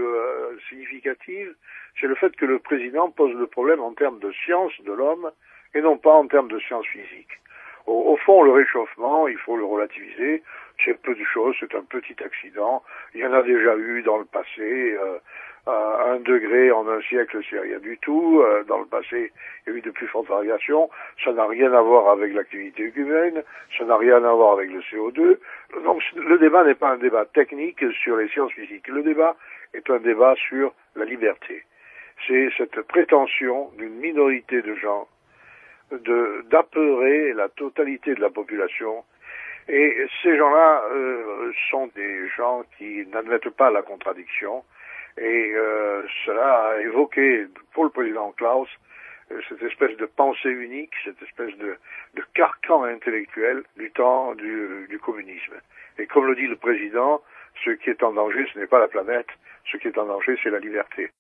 significative, 0.69 1.55
c'est 1.99 2.07
le 2.07 2.15
fait 2.15 2.35
que 2.37 2.45
le 2.45 2.59
président 2.59 3.11
pose 3.11 3.35
le 3.35 3.47
problème 3.47 3.81
en 3.81 3.93
termes 3.93 4.19
de 4.19 4.31
science 4.33 4.73
de 4.85 4.93
l'homme 4.93 5.31
et 5.75 5.81
non 5.81 5.97
pas 5.97 6.13
en 6.13 6.27
termes 6.27 6.49
de 6.49 6.59
science 6.61 6.87
physique. 6.87 7.41
Au, 7.87 8.17
fond, 8.17 8.43
le 8.43 8.53
réchauffement, 8.53 9.29
il 9.29 9.39
faut 9.39 9.57
le 9.57 9.65
relativiser. 9.65 10.43
C'est 10.85 11.01
peu 11.01 11.15
de 11.15 11.25
choses, 11.25 11.57
c'est 11.59 11.75
un 11.75 11.83
petit 11.83 12.17
accident. 12.23 12.83
Il 13.15 13.21
y 13.21 13.27
en 13.27 13.33
a 13.33 13.43
déjà 13.43 13.77
eu 13.77 14.03
dans 14.03 14.19
le 14.19 14.25
passé. 14.25 14.97
Euh, 15.01 15.19
un 15.67 16.21
degré 16.21 16.71
en 16.71 16.89
un 16.89 17.01
siècle, 17.03 17.41
c'est 17.51 17.59
rien 17.59 17.79
du 17.79 17.99
tout. 17.99 18.41
Euh, 18.41 18.65
dans 18.65 18.79
le 18.79 18.87
passé, 18.87 19.33
il 19.67 19.73
y 19.73 19.75
a 19.75 19.79
eu 19.79 19.83
de 19.83 19.91
plus 19.91 20.07
fortes 20.07 20.29
variations. 20.29 20.89
Ça 21.23 21.33
n'a 21.33 21.47
rien 21.47 21.73
à 21.73 21.83
voir 21.83 22.09
avec 22.11 22.33
l'activité 22.33 22.93
humaine. 22.95 23.43
Ça 23.77 23.85
n'a 23.85 23.97
rien 23.97 24.25
à 24.25 24.33
voir 24.33 24.53
avec 24.53 24.71
le 24.71 24.81
CO2. 24.81 25.39
Donc, 25.85 26.03
le 26.17 26.39
débat 26.39 26.65
n'est 26.65 26.75
pas 26.75 26.91
un 26.91 26.99
débat 26.99 27.27
technique 27.27 27.85
sur 28.03 28.17
les 28.17 28.29
sciences 28.29 28.53
physiques. 28.53 28.89
Le 28.89 29.03
débat 29.03 29.37
est 29.75 29.91
un 29.91 29.99
débat 29.99 30.35
sur 30.37 30.73
la 30.97 31.05
liberté. 31.05 31.65
C'est 32.27 32.49
cette 32.57 32.81
prétention 32.83 33.71
d'une 33.77 33.95
minorité 33.95 34.63
de 34.63 34.75
gens 34.75 35.07
de 35.91 36.45
d'apeurer 36.51 37.33
la 37.33 37.49
totalité 37.49 38.15
de 38.15 38.21
la 38.21 38.31
population. 38.31 39.05
Et 39.69 40.07
ces 40.23 40.37
gens-là 40.37 40.83
euh, 40.93 41.53
sont 41.71 41.89
des 41.95 42.29
gens 42.37 42.63
qui 42.79 43.07
n'admettent 43.09 43.51
pas 43.51 43.71
la 43.71 43.83
contradiction. 43.83 44.65
Et 45.19 45.53
euh, 45.55 46.03
cela 46.25 46.69
a 46.69 46.81
évoqué 46.81 47.47
pour 47.73 47.85
le 47.85 47.91
président 47.91 48.33
Klaus 48.33 48.69
euh, 49.31 49.41
cette 49.49 49.63
espèce 49.63 49.97
de 49.99 50.07
pensée 50.07 50.49
unique, 50.49 50.93
cette 51.05 51.21
espèce 51.23 51.55
de, 51.59 51.77
carcan 52.35 52.85
intellectuel 52.85 53.63
du 53.77 53.91
temps 53.91 54.35
du, 54.35 54.87
du 54.89 54.99
communisme. 54.99 55.55
Et 55.99 56.07
comme 56.07 56.27
le 56.27 56.35
dit 56.35 56.47
le 56.47 56.57
président, 56.57 57.21
ce 57.65 57.71
qui 57.71 57.91
est 57.91 58.03
en 58.03 58.13
danger, 58.13 58.47
ce 58.55 58.59
n'est 58.59 58.67
pas 58.67 58.79
la 58.79 58.89
planète, 58.89 59.29
ce 59.71 59.77
qui 59.77 59.89
est 59.89 59.99
en 59.99 60.07
danger, 60.07 60.39
c'est 60.43 60.51
la 60.51 60.61
liberté. 60.61 61.11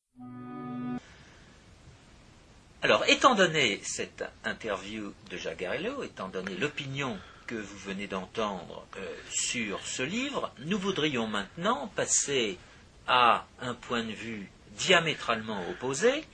Alors, 2.81 3.05
étant 3.09 3.35
donné 3.35 3.78
cette 3.83 4.25
interview 4.45 5.12
de 5.31 5.37
Jacques 5.37 5.59
Garello, 5.59 6.05
étant 6.05 6.28
donné 6.28 6.55
l'opinion 6.61 7.19
que 7.49 7.55
vous 7.55 7.78
venez 7.78 8.07
d'entendre 8.07 8.87
euh, 8.99 9.17
sur 9.31 9.81
ce 9.81 10.02
livre, 10.02 10.52
nous 10.59 10.78
voudrions 10.78 11.26
maintenant 11.26 11.88
passer 11.97 12.59
à 13.07 13.47
un 13.61 13.75
point 13.75 14.05
de 14.05 14.12
vue 14.12 14.49
diamétralement 14.76 15.69
opposé, 15.71 16.25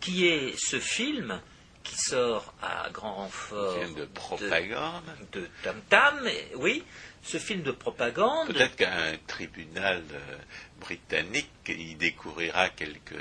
qui 0.00 0.26
est 0.26 0.54
ce 0.58 0.78
film 0.78 1.40
qui 1.82 1.96
sort 1.96 2.54
à 2.62 2.88
grand 2.90 3.14
renfort 3.14 3.78
de 3.96 4.04
propagande, 4.04 5.02
de, 5.32 5.48
tam 5.62 5.80
tam, 5.88 6.28
oui, 6.56 6.84
ce 7.22 7.38
film 7.38 7.62
de 7.62 7.72
propagande. 7.72 8.48
Peut-être 8.48 8.76
qu'un 8.76 9.16
tribunal 9.26 10.02
euh, 10.12 10.36
britannique 10.78 11.50
y 11.68 11.94
découvrira 11.94 12.68
quelques 12.68 13.14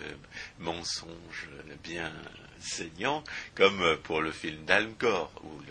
mensonges 0.60 1.50
bien 1.84 2.12
saignant, 2.60 3.24
comme 3.56 3.98
pour 4.04 4.22
le 4.22 4.32
film 4.32 4.66
d'Al 4.66 4.90
Gore, 5.00 5.32
où, 5.44 5.62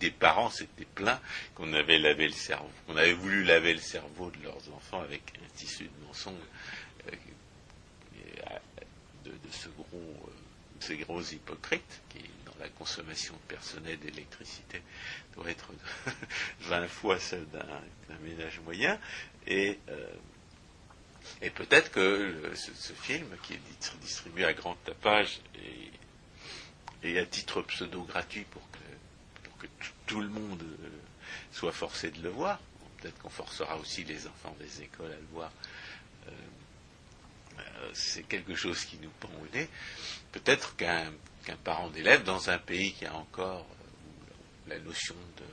des 0.00 0.10
parents 0.10 0.50
s'étaient 0.50 0.86
plaints 0.94 1.20
qu'on 1.54 1.72
avait 1.72 1.98
lavé 1.98 2.26
le 2.26 2.32
cerveau, 2.32 2.70
qu'on 2.86 2.96
avait 2.96 3.12
voulu 3.12 3.44
laver 3.44 3.74
le 3.74 3.80
cerveau 3.80 4.30
de 4.30 4.42
leurs 4.42 4.72
enfants 4.74 5.00
avec 5.00 5.22
un 5.44 5.56
tissu 5.56 5.84
de 5.84 6.06
mensonges 6.06 6.34
euh, 7.06 7.16
de, 9.24 9.32
ce 9.52 9.68
gros, 9.68 9.86
euh, 9.94 10.30
ces 10.80 10.96
gros 10.96 11.22
hypocrites 11.22 12.00
qui, 12.08 12.20
dans 12.46 12.54
la 12.58 12.68
consommation 12.68 13.34
personnelle 13.46 13.98
d'électricité, 14.00 14.82
doit 15.34 15.50
être 15.50 15.72
20 16.62 16.88
fois 16.88 17.18
celle 17.18 17.46
d'un 17.50 18.18
ménage 18.22 18.60
moyen. 18.64 18.98
Et 19.46 19.78
euh, 19.88 20.06
et 21.42 21.50
peut-être 21.50 21.90
que 21.90 22.52
ce, 22.54 22.92
film, 22.92 23.26
qui 23.42 23.54
est 23.54 23.60
distribué 24.00 24.44
à 24.44 24.52
grand 24.52 24.74
tapage 24.84 25.40
et, 27.02 27.18
à 27.18 27.24
titre 27.24 27.62
pseudo 27.62 28.02
gratuit 28.02 28.44
pour 28.50 28.62
que, 28.70 28.78
tout 30.06 30.20
le 30.20 30.28
monde 30.28 30.62
euh, 30.62 30.88
soit 31.52 31.72
forcé 31.72 32.10
de 32.10 32.22
le 32.22 32.30
voir, 32.30 32.58
peut-être 32.98 33.18
qu'on 33.18 33.30
forcera 33.30 33.76
aussi 33.76 34.04
les 34.04 34.26
enfants 34.26 34.54
des 34.58 34.82
écoles 34.82 35.12
à 35.12 35.16
le 35.16 35.26
voir, 35.32 35.50
euh, 36.28 36.30
euh, 37.58 37.90
c'est 37.94 38.22
quelque 38.24 38.54
chose 38.54 38.84
qui 38.84 38.98
nous 38.98 39.10
pend 39.20 39.30
au 39.42 39.56
nez. 39.56 39.68
Peut-être 40.32 40.76
qu'un 40.76 41.12
parent 41.64 41.90
d'élève 41.90 42.22
dans 42.24 42.50
un 42.50 42.58
pays 42.58 42.92
qui 42.92 43.06
a 43.06 43.14
encore 43.14 43.66
la 44.66 44.78
notion 44.78 45.16
de 45.36 45.44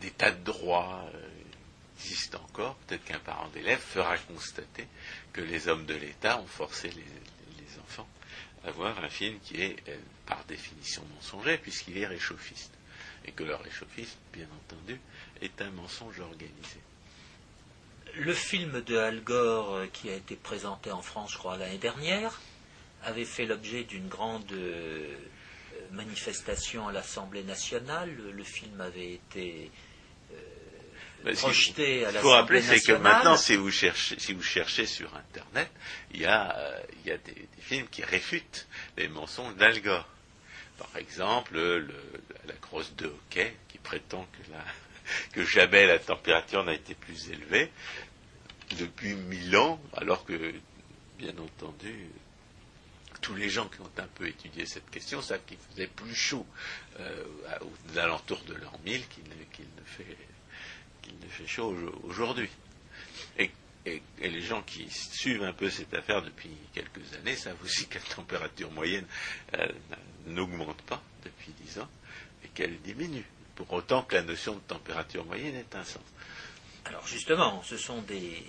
d'état 0.00 0.30
de 0.30 0.44
droit 0.44 1.04
euh, 1.14 1.28
existe 1.98 2.34
encore, 2.36 2.76
peut-être 2.86 3.04
qu'un 3.04 3.18
parent 3.18 3.48
d'élève 3.48 3.80
fera 3.80 4.16
constater 4.18 4.86
que 5.32 5.40
les 5.40 5.68
hommes 5.68 5.86
de 5.86 5.94
l'État 5.94 6.38
ont 6.38 6.46
forcé 6.46 6.90
les, 6.90 7.04
à 8.66 8.72
voir 8.72 9.02
un 9.02 9.08
film 9.08 9.38
qui 9.40 9.60
est, 9.60 9.76
euh, 9.88 9.96
par 10.26 10.44
définition, 10.44 11.02
mensonger, 11.14 11.56
puisqu'il 11.58 11.96
est 11.98 12.06
réchauffiste. 12.06 12.72
Et 13.24 13.32
que 13.32 13.44
le 13.44 13.54
réchauffisme, 13.54 14.18
bien 14.32 14.46
entendu, 14.46 15.00
est 15.40 15.60
un 15.62 15.70
mensonge 15.70 16.20
organisé. 16.20 16.80
Le 18.14 18.32
film 18.32 18.80
de 18.82 18.96
Al 18.96 19.20
Gore 19.22 19.74
euh, 19.74 19.86
qui 19.92 20.10
a 20.10 20.14
été 20.14 20.36
présenté 20.36 20.90
en 20.90 21.02
France, 21.02 21.32
je 21.32 21.38
crois, 21.38 21.56
l'année 21.56 21.78
dernière, 21.78 22.40
avait 23.02 23.24
fait 23.24 23.46
l'objet 23.46 23.84
d'une 23.84 24.08
grande 24.08 24.52
manifestation 25.92 26.88
à 26.88 26.92
l'Assemblée 26.92 27.44
nationale. 27.44 28.10
Le, 28.16 28.42
film 28.42 28.80
avait 28.80 29.12
été 29.12 29.70
projeté 31.34 32.04
à 32.04 32.12
faut 32.12 32.30
rappeler, 32.30 32.62
c'est 32.62 32.80
que 32.80 32.92
maintenant, 32.92 33.36
si 33.36 33.56
vous 33.56 33.70
cherchez, 33.70 34.18
si 34.18 34.32
vous 34.32 34.42
cherchez 34.42 34.86
sur 34.86 35.14
Internet, 35.14 35.70
il 36.12 36.20
y 36.20 36.26
a, 36.26 36.56
il 37.04 37.08
y 37.08 37.12
a 37.12 37.18
des, 37.18 37.48
films 37.60 37.88
qui 37.88 38.04
réfutent 38.04 38.66
les 38.96 39.08
mensonges 39.08 39.56
d'Al 39.56 39.80
Gore. 39.82 40.08
Par 40.78 40.96
exemple, 40.96 41.56
la 42.46 42.54
crosse 42.60 42.94
de 42.96 43.06
hockey 43.06 43.56
qui 43.68 43.78
prétend 43.78 44.26
que, 44.32 44.52
la, 44.52 44.64
que 45.32 45.44
jamais 45.44 45.86
la 45.86 45.98
température 45.98 46.62
n'a 46.64 46.74
été 46.74 46.94
plus 46.94 47.30
élevée 47.30 47.70
depuis 48.78 49.14
mille 49.14 49.56
ans, 49.56 49.80
alors 49.94 50.24
que, 50.24 50.52
bien 51.18 51.34
entendu, 51.38 52.08
tous 53.20 53.34
les 53.34 53.48
gens 53.48 53.68
qui 53.68 53.80
ont 53.80 53.90
un 53.98 54.06
peu 54.14 54.28
étudié 54.28 54.66
cette 54.66 54.90
question 54.90 55.22
savent 55.22 55.40
qu'il 55.46 55.58
faisait 55.70 55.86
plus 55.86 56.14
chaud 56.14 56.46
euh, 57.00 57.24
aux 57.62 57.98
alentours 57.98 58.42
de 58.44 58.54
l'an 58.54 58.72
1000 58.84 59.06
qu'il 59.08 59.24
ne, 59.24 59.84
fait, 59.84 60.16
ne 61.12 61.28
fait 61.28 61.46
chaud 61.46 61.74
aujourd'hui. 62.04 62.48
Et, 63.38 63.50
les 64.20 64.42
gens 64.42 64.62
qui 64.62 64.88
suivent 64.90 65.44
un 65.44 65.52
peu 65.52 65.70
cette 65.70 65.94
affaire 65.94 66.20
depuis 66.20 66.50
quelques 66.74 67.14
années 67.20 67.36
savent 67.36 67.62
aussi 67.62 67.86
que 67.88 67.98
la 67.98 68.14
température 68.16 68.70
moyenne 68.72 69.06
euh, 69.54 69.68
n'augmente 70.26 70.82
pas 70.82 71.00
depuis 71.24 71.52
10 71.64 71.78
ans 71.80 71.88
et 72.44 72.48
qu'elle 72.48 72.80
diminue. 72.80 73.24
Pour 73.54 73.72
autant 73.72 74.02
que 74.02 74.16
la 74.16 74.22
notion 74.22 74.54
de 74.54 74.60
température 74.60 75.24
moyenne 75.24 75.54
est 75.54 75.74
un 75.76 75.84
sens. 75.84 76.02
Alors 76.84 77.06
justement, 77.06 77.62
ce 77.64 77.76
sont 77.76 78.02
des, 78.02 78.42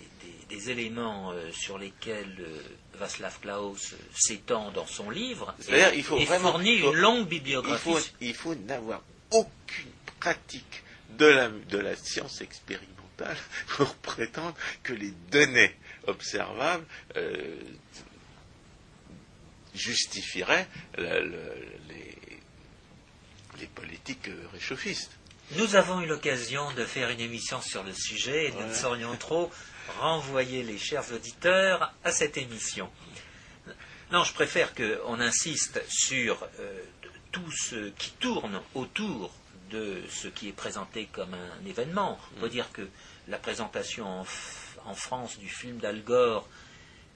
éléments 0.70 1.32
euh, 1.32 1.52
sur 1.52 1.78
lesquels 1.78 2.36
euh, 2.40 2.98
Václav 2.98 3.40
Klaus 3.40 3.96
s'étend 4.14 4.72
dans 4.72 4.86
son 4.86 5.10
livre 5.10 5.56
et, 5.70 5.82
il 5.96 6.04
faut 6.04 6.20
fournit 6.20 6.78
une 6.78 6.94
longue 6.94 7.28
bibliographie. 7.28 8.12
Il 8.22 8.34
faut, 8.34 8.56
n'avoir 8.56 9.02
aucune 9.32 9.92
pratique 10.20 10.84
de 11.12 11.26
la, 11.26 11.50
de 11.50 11.78
la 11.78 11.96
science 11.96 12.42
expérimentale 12.42 13.38
pour 13.70 13.96
prétendre 13.96 14.56
que 14.84 14.94
les 14.94 15.12
données 15.32 15.76
observables 16.06 16.86
justifieraient 19.74 20.68
les, 20.98 22.18
les 23.60 23.68
politiques 23.68 24.30
réchauffistes. 24.54 25.12
Nous 25.56 25.76
avons 25.76 26.02
eu 26.02 26.08
l'occasion 26.08 26.74
de 26.74 26.84
faire 26.84 27.10
une 27.10 27.22
émission 27.22 27.62
sur 27.62 27.84
le 27.84 27.94
sujet 27.94 28.48
et 28.48 28.52
nous 28.52 28.68
ne 28.68 28.74
saurions 28.74 29.16
trop 29.16 29.50
renvoyer 30.00 30.62
les 30.64 30.78
chers 30.78 31.12
auditeurs 31.14 31.94
à 32.04 32.12
cette 32.12 32.38
émission. 32.38 32.90
Non, 34.12 34.24
je 34.24 34.34
préfère 34.34 34.74
qu'on 34.76 35.20
insiste 35.20 35.82
sur 35.90 36.48
euh, 36.60 36.80
tout 37.32 37.52
ce 37.52 37.90
qui 37.92 38.12
tourne 38.12 38.62
autour 38.74 39.32
de 39.70 40.02
ce 40.10 40.28
qui 40.28 40.50
est 40.50 40.54
présenté 40.54 41.08
comme 41.12 41.34
un 41.34 41.66
événement. 41.66 42.20
On 42.36 42.40
peut 42.42 42.48
mm. 42.48 42.52
dire 42.52 42.72
que 42.72 42.88
la 43.28 43.38
présentation 43.38 44.26
en, 44.86 44.94
France 44.94 45.38
du 45.38 45.50
film 45.50 45.78
d'Al 45.80 46.02
Gore 46.02 46.48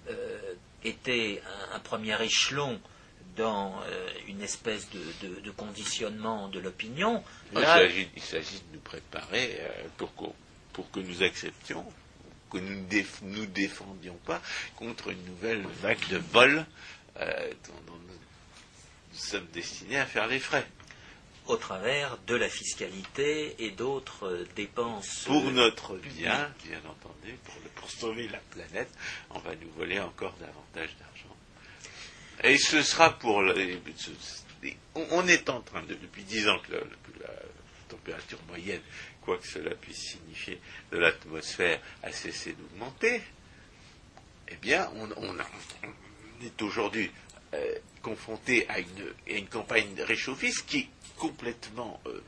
euh, 0.09 0.53
était 0.83 1.41
un, 1.73 1.79
premier 1.79 2.21
échelon 2.21 2.79
dans 3.37 3.81
euh, 3.83 4.09
une 4.27 4.41
espèce 4.41 4.89
de, 4.89 5.51
conditionnement 5.51 6.49
de 6.49 6.59
l'opinion. 6.59 7.23
il 7.55 8.21
s'agit 8.21 8.59
de 8.59 8.73
nous 8.73 8.81
préparer 8.81 9.57
euh, 9.59 9.87
pour, 9.97 10.11
pour, 10.73 10.91
que 10.91 10.99
nous 10.99 11.23
acceptions, 11.23 11.85
que 12.51 12.57
nous 12.57 12.75
ne 12.75 13.03
nous 13.21 13.45
défendions 13.45 14.17
pas 14.25 14.41
contre 14.75 15.09
une 15.11 15.23
nouvelle 15.25 15.65
vague 15.81 16.05
de 16.09 16.17
vol 16.17 16.65
dont, 17.17 17.95
nous, 17.95 19.17
sommes 19.17 19.47
destinés 19.53 19.99
à 19.99 20.05
faire 20.05 20.27
les 20.27 20.39
frais. 20.39 20.65
Au 21.51 21.57
travers 21.57 22.17
de 22.27 22.35
la 22.35 22.47
fiscalité 22.47 23.57
et 23.59 23.71
d'autres 23.71 24.47
dépenses. 24.55 25.25
Pour 25.25 25.51
notre 25.51 25.97
bien, 25.97 26.49
bien 26.63 26.79
entendu, 26.89 27.37
pour, 27.43 27.55
pour 27.75 27.91
sauver 27.91 28.29
la 28.29 28.37
planète, 28.37 28.89
on 29.31 29.39
va 29.39 29.53
nous 29.55 29.69
voler 29.71 29.99
encore 29.99 30.33
davantage 30.39 30.95
d'argent. 30.97 31.35
Et 32.45 32.57
ce 32.57 32.81
sera 32.81 33.19
pour. 33.19 33.43
On 34.95 35.27
est 35.27 35.49
en 35.49 35.59
train, 35.59 35.83
de, 35.83 35.93
depuis 35.95 36.23
dix 36.23 36.47
ans 36.47 36.57
que 36.59 36.71
la, 36.71 36.79
température 37.89 38.39
moyenne, 38.47 38.81
quoi 39.21 39.37
que 39.37 39.45
cela 39.45 39.75
puisse 39.75 40.11
signifier, 40.11 40.57
de 40.93 40.99
l'atmosphère 40.99 41.81
a 42.01 42.13
cessé 42.13 42.53
d'augmenter. 42.53 43.21
Eh 44.47 44.55
bien, 44.55 44.89
on, 44.95 45.37
est 46.45 46.61
aujourd'hui 46.61 47.11
euh, 47.53 47.75
confronté 48.01 48.65
à 48.69 48.79
une, 49.27 49.47
campagne 49.49 50.01
réchauffiste 50.01 50.65
qui 50.65 50.89
complètement, 51.21 52.01
euh, 52.07 52.19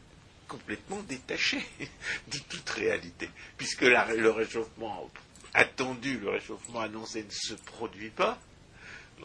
complètement 0.48 1.02
détachée 1.02 1.66
de 2.28 2.38
toute 2.48 2.70
réalité, 2.70 3.28
puisque 3.58 3.82
le 3.82 4.30
réchauffement 4.30 5.10
attendu, 5.56 6.20
le 6.20 6.30
réchauffement 6.30 6.82
annoncé 6.82 7.24
ne 7.24 7.32
se 7.32 7.56
produit 7.56 8.12
pas. 8.12 8.38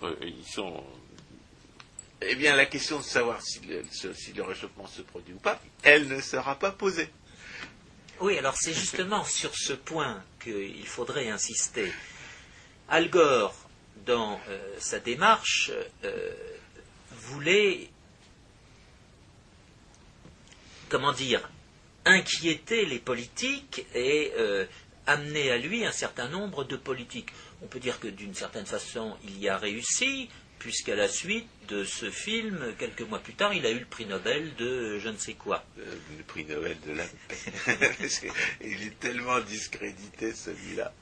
Euh, 0.02 0.16
ils 0.22 0.46
sont. 0.46 0.82
Eh 2.22 2.34
bien, 2.34 2.56
la 2.56 2.64
question 2.64 2.98
de 2.98 3.04
savoir 3.04 3.42
si 3.42 3.60
le, 3.60 4.42
réchauffement 4.42 4.86
se 4.86 5.02
produit 5.02 5.34
ou 5.34 5.38
pas, 5.38 5.60
elle 5.82 6.08
ne 6.08 6.20
sera 6.20 6.58
pas 6.58 6.72
posée. 6.72 7.10
Oui, 8.20 8.38
alors 8.38 8.56
c'est 8.56 8.72
justement 8.72 9.22
sur 9.40 9.54
ce 9.54 9.74
point 9.74 10.24
qu'il 10.42 10.86
faudrait 10.86 11.28
insister. 11.28 11.92
Al 12.88 13.10
Gore, 13.10 13.54
dans 14.06 14.40
euh, 14.48 14.74
sa 14.78 14.98
démarche, 14.98 15.70
euh, 16.04 16.32
voulait, 17.12 17.90
comment 20.88 21.12
dire, 21.12 21.48
inquiéter 22.04 22.86
les 22.86 22.98
politiques 22.98 23.86
et 23.94 24.32
amener 25.08 25.50
à 25.50 25.56
lui 25.56 25.84
un 25.84 25.92
certain 25.92 26.28
nombre 26.28 26.64
de 26.64 26.76
politiques. 26.76 27.30
On 27.62 27.66
peut 27.66 27.80
dire 27.80 27.98
que 27.98 28.08
d'une 28.08 28.34
certaine 28.34 28.66
façon, 28.66 29.16
il 29.24 29.38
y 29.38 29.48
a 29.48 29.56
réussi, 29.56 30.28
puisqu'à 30.58 30.94
la 30.94 31.08
suite 31.08 31.48
de 31.68 31.84
ce 31.84 32.10
film, 32.10 32.74
quelques 32.78 33.02
mois 33.02 33.18
plus 33.18 33.34
tard, 33.34 33.54
il 33.54 33.64
a 33.64 33.70
eu 33.70 33.78
le 33.78 33.86
prix 33.86 34.06
Nobel 34.06 34.54
de 34.56 34.98
je 34.98 35.08
ne 35.08 35.16
sais 35.16 35.34
quoi. 35.34 35.64
Euh, 35.78 35.94
le 36.16 36.24
prix 36.24 36.44
Nobel 36.44 36.76
de 36.86 36.92
la 36.92 37.04
paix. 37.28 38.30
il 38.60 38.82
est 38.82 38.98
tellement 39.00 39.40
discrédité 39.40 40.32
celui-là. 40.32 40.92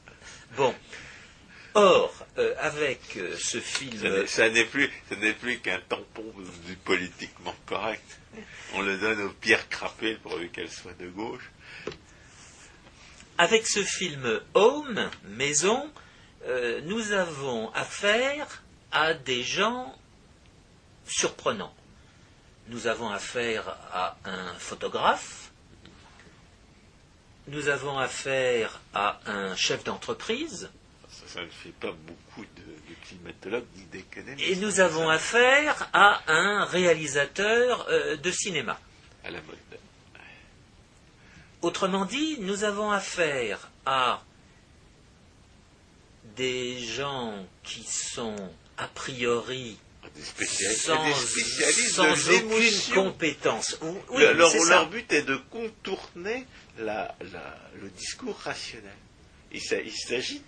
Bon. 0.56 0.74
Or, 1.78 2.10
euh, 2.38 2.54
avec 2.58 3.18
euh, 3.18 3.36
ce 3.38 3.60
film. 3.60 4.26
Ça 4.26 4.48
n'est 4.48 4.64
plus, 4.64 4.90
plus 5.40 5.58
qu'un 5.58 5.78
tampon 5.86 6.24
du 6.66 6.74
politiquement 6.74 7.54
correct. 7.66 8.18
On 8.72 8.80
le 8.80 8.96
donne 8.96 9.20
aux 9.20 9.32
pierres 9.34 9.68
crapées 9.68 10.14
pourvu 10.14 10.48
qu'elles 10.48 10.70
soient 10.70 10.94
de 10.98 11.08
gauche. 11.10 11.50
Avec 13.36 13.66
ce 13.66 13.84
film 13.84 14.40
Home, 14.54 15.10
Maison, 15.24 15.92
euh, 16.46 16.80
nous 16.84 17.12
avons 17.12 17.70
affaire 17.72 18.62
à 18.90 19.12
des 19.12 19.42
gens 19.42 19.94
surprenants. 21.06 21.74
Nous 22.68 22.86
avons 22.86 23.10
affaire 23.10 23.76
à 23.92 24.16
un 24.24 24.54
photographe, 24.54 25.52
nous 27.48 27.68
avons 27.68 27.98
affaire 27.98 28.80
à 28.94 29.20
un 29.26 29.54
chef 29.54 29.84
d'entreprise. 29.84 30.70
Ça, 31.26 31.42
ne 31.42 31.48
fait 31.48 31.72
pas 31.80 31.92
beaucoup 31.92 32.44
de, 32.56 32.94
climatologues 33.06 33.66
ni 33.76 33.84
d'économistes. 33.84 34.48
Et 34.48 34.56
nous 34.56 34.80
avons 34.80 35.08
affaire 35.08 35.88
à 35.92 36.22
un 36.28 36.64
réalisateur 36.64 37.86
euh, 37.88 38.16
de 38.16 38.30
cinéma. 38.30 38.78
À 39.24 39.30
la 39.30 39.40
mode. 39.42 39.56
Autrement 41.62 42.04
dit, 42.04 42.38
nous 42.40 42.64
avons 42.64 42.90
affaire 42.90 43.70
à 43.86 44.22
des 46.36 46.78
gens 46.78 47.46
qui 47.64 47.82
sont 47.82 48.36
a 48.76 48.86
priori 48.86 49.78
sans, 50.74 51.12
sans 51.14 52.30
aucune 52.30 52.94
compétence. 52.94 53.78
leur, 54.14 54.88
but 54.88 55.12
est 55.12 55.22
de 55.22 55.36
contourner 55.50 56.46
le 56.78 57.88
discours 57.96 58.36
rationnel. 58.36 58.92
Il, 59.52 59.60
s'agit 59.60 60.42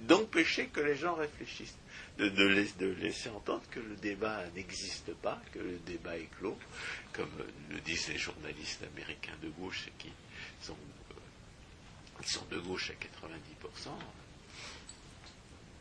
d'empêcher 0.00 0.66
que 0.68 0.80
les 0.80 0.96
gens 0.96 1.14
réfléchissent, 1.14 1.76
de, 2.18 2.28
de, 2.28 2.86
laisser 3.00 3.28
entendre 3.30 3.62
que 3.70 3.80
le 3.80 3.96
débat 3.96 4.44
n'existe 4.54 5.12
pas, 5.14 5.40
que 5.52 5.58
le 5.58 5.78
débat 5.86 6.16
est 6.16 6.30
clos, 6.38 6.58
comme 7.12 7.30
le 7.70 7.80
disent 7.80 8.08
les 8.08 8.18
journalistes 8.18 8.82
américains 8.94 9.36
de 9.42 9.48
gauche 9.50 9.88
qui 9.98 10.10
sont 10.62 10.76
de 12.50 12.58
gauche 12.58 12.90
à 12.90 12.94
90%, 12.94 13.90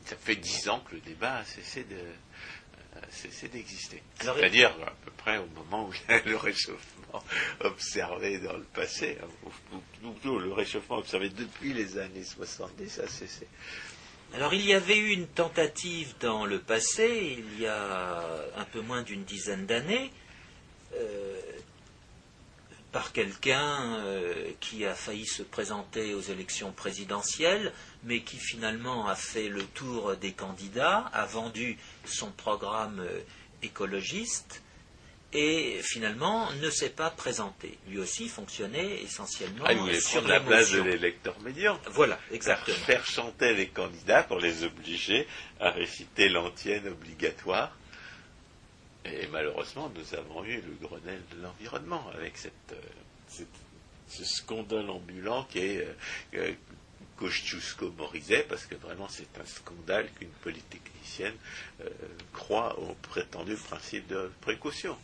ça 0.05 0.15
fait 0.15 0.35
dix 0.35 0.69
ans 0.69 0.81
que 0.81 0.95
le 0.95 1.01
débat 1.01 1.37
a 1.37 1.45
cessé 1.45 1.83
de, 1.83 1.95
euh, 1.95 3.47
d'exister. 3.51 4.01
C'est-à-dire 4.19 4.71
à 4.85 4.91
peu 5.03 5.11
près 5.11 5.37
au 5.37 5.47
moment 5.47 5.87
où 5.87 5.93
le 6.25 6.37
réchauffement 6.37 6.94
observé 7.61 8.39
dans 8.39 8.57
le 8.57 8.63
passé, 8.63 9.17
hein, 9.21 9.79
le 10.23 10.53
réchauffement 10.53 10.97
observé 10.97 11.29
depuis 11.29 11.73
les 11.73 11.97
années 11.97 12.23
70 12.23 12.99
a 12.99 13.07
cessé. 13.07 13.47
Alors 14.33 14.53
il 14.53 14.65
y 14.65 14.73
avait 14.73 14.97
eu 14.97 15.11
une 15.11 15.27
tentative 15.27 16.13
dans 16.19 16.45
le 16.45 16.59
passé, 16.59 17.37
il 17.37 17.61
y 17.61 17.67
a 17.67 18.21
un 18.57 18.65
peu 18.65 18.81
moins 18.81 19.01
d'une 19.01 19.23
dizaine 19.23 19.65
d'années, 19.65 20.11
euh, 20.95 21.41
par 22.91 23.11
quelqu'un 23.11 23.97
euh, 23.99 24.51
qui 24.61 24.85
a 24.85 24.95
failli 24.95 25.25
se 25.25 25.43
présenter 25.43 26.13
aux 26.13 26.21
élections 26.21 26.71
présidentielles, 26.71 27.73
mais 28.03 28.21
qui 28.21 28.37
finalement 28.37 29.07
a 29.07 29.15
fait 29.15 29.49
le 29.49 29.63
tour 29.63 30.15
des 30.15 30.31
candidats, 30.31 30.99
a 31.11 31.25
vendu 31.25 31.77
son 32.05 32.31
programme 32.31 33.01
euh, 33.01 33.19
écologiste 33.61 34.61
et 35.37 35.81
finalement 35.83 36.49
ne 36.53 36.69
s'est 36.69 36.89
pas 36.89 37.09
présenté. 37.09 37.77
Lui 37.87 37.99
aussi 37.99 38.29
fonctionnait 38.29 39.01
essentiellement 39.03 39.65
Ah, 39.67 39.73
il 39.73 40.01
sur 40.01 40.25
la 40.27 40.39
place 40.39 40.71
de 40.71 40.81
l'électeur 40.81 41.37
médian. 41.41 41.77
Voilà, 41.91 42.17
exactement. 42.31 42.77
Faire 42.77 43.05
chanter 43.05 43.53
les 43.53 43.67
candidats 43.67 44.23
pour 44.23 44.39
les 44.39 44.63
obliger 44.63 45.27
à 45.59 45.71
réciter 45.71 46.29
l'antienne 46.29 46.87
obligatoire. 46.87 47.77
Et 49.03 49.27
malheureusement, 49.27 49.91
nous 49.93 50.15
avons 50.17 50.43
eu 50.45 50.55
le 50.61 50.87
Grenelle 50.87 51.21
de 51.35 51.41
l'environnement 51.43 52.09
avec 52.15 52.37
cette, 52.37 52.53
euh, 52.71 52.75
cette- 53.27 53.47
ce 54.07 54.23
scandale 54.23 54.89
ambulant 54.89 55.43
qui 55.43 55.59
est 55.59 55.81
euh, 55.81 55.93
euh, 56.35 56.51
Kosciusko-Morizet, 57.19 58.45
parce 58.47 58.65
que 58.65 58.75
vraiment 58.75 59.07
c'est 59.09 59.37
un 59.39 59.45
scandale 59.45 60.09
qu'une 60.17 60.29
polytechnicienne 60.43 61.35
euh, 61.81 61.89
croit 62.33 62.77
au 62.79 62.93
prétendu 62.95 63.55
principe 63.55 64.07
de 64.07 64.29
précaution, 64.41 64.97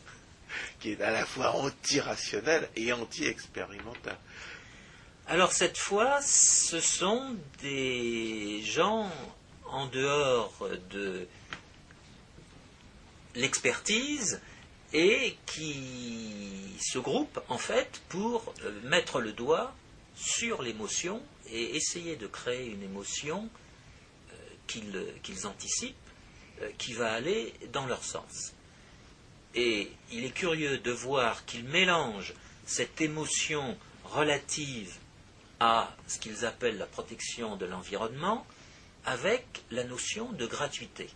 qui 0.80 0.92
est 0.92 1.02
à 1.02 1.12
la 1.12 1.26
fois 1.26 1.56
anti-rationnel 1.56 2.70
et 2.76 2.92
anti-expérimental. 2.94 4.18
Alors 5.28 5.52
cette 5.52 5.78
fois, 5.78 6.22
ce 6.22 6.80
sont 6.80 7.36
des 7.62 8.62
gens 8.64 9.10
en 9.66 9.86
dehors 9.88 10.68
de 10.90 11.28
l'expertise 13.36 14.42
et 14.94 15.38
qui 15.46 16.76
se 16.80 17.00
groupent 17.00 17.40
en 17.48 17.58
fait 17.58 18.02
pour 18.10 18.54
euh, 18.64 18.82
mettre 18.84 19.22
le 19.22 19.32
doigt 19.32 19.74
sur 20.16 20.62
l'émotion 20.62 21.22
et 21.50 21.76
essayer 21.76 22.18
de 22.18 22.28
créer 22.28 22.68
une 22.68 22.84
émotion 22.84 23.48
euh, 24.32 24.36
qu'ils 24.68 25.06
qu'ils 25.24 25.48
anticipent 25.48 25.96
euh, 26.62 26.70
qui 26.78 26.94
va 26.94 27.14
aller 27.14 27.54
dans 27.72 27.86
leur 27.86 28.04
sens. 28.04 28.54
Et 29.56 29.92
il 30.12 30.24
est 30.26 30.32
curieux 30.32 30.78
de 30.78 30.92
voir 30.92 31.46
qu'ils 31.46 31.66
mélangent 31.66 32.34
cette 32.66 33.02
émotion 33.02 33.78
relative 34.06 34.94
à 35.60 35.94
ce 36.08 36.18
qu'ils 36.18 36.46
appellent 36.46 36.78
la 36.78 36.86
protection 36.86 37.56
de 37.56 37.66
l'environnement 37.66 38.46
avec 39.06 39.46
la 39.72 39.84
notion 39.84 40.32
de 40.32 40.46
gratuité. 40.46 41.10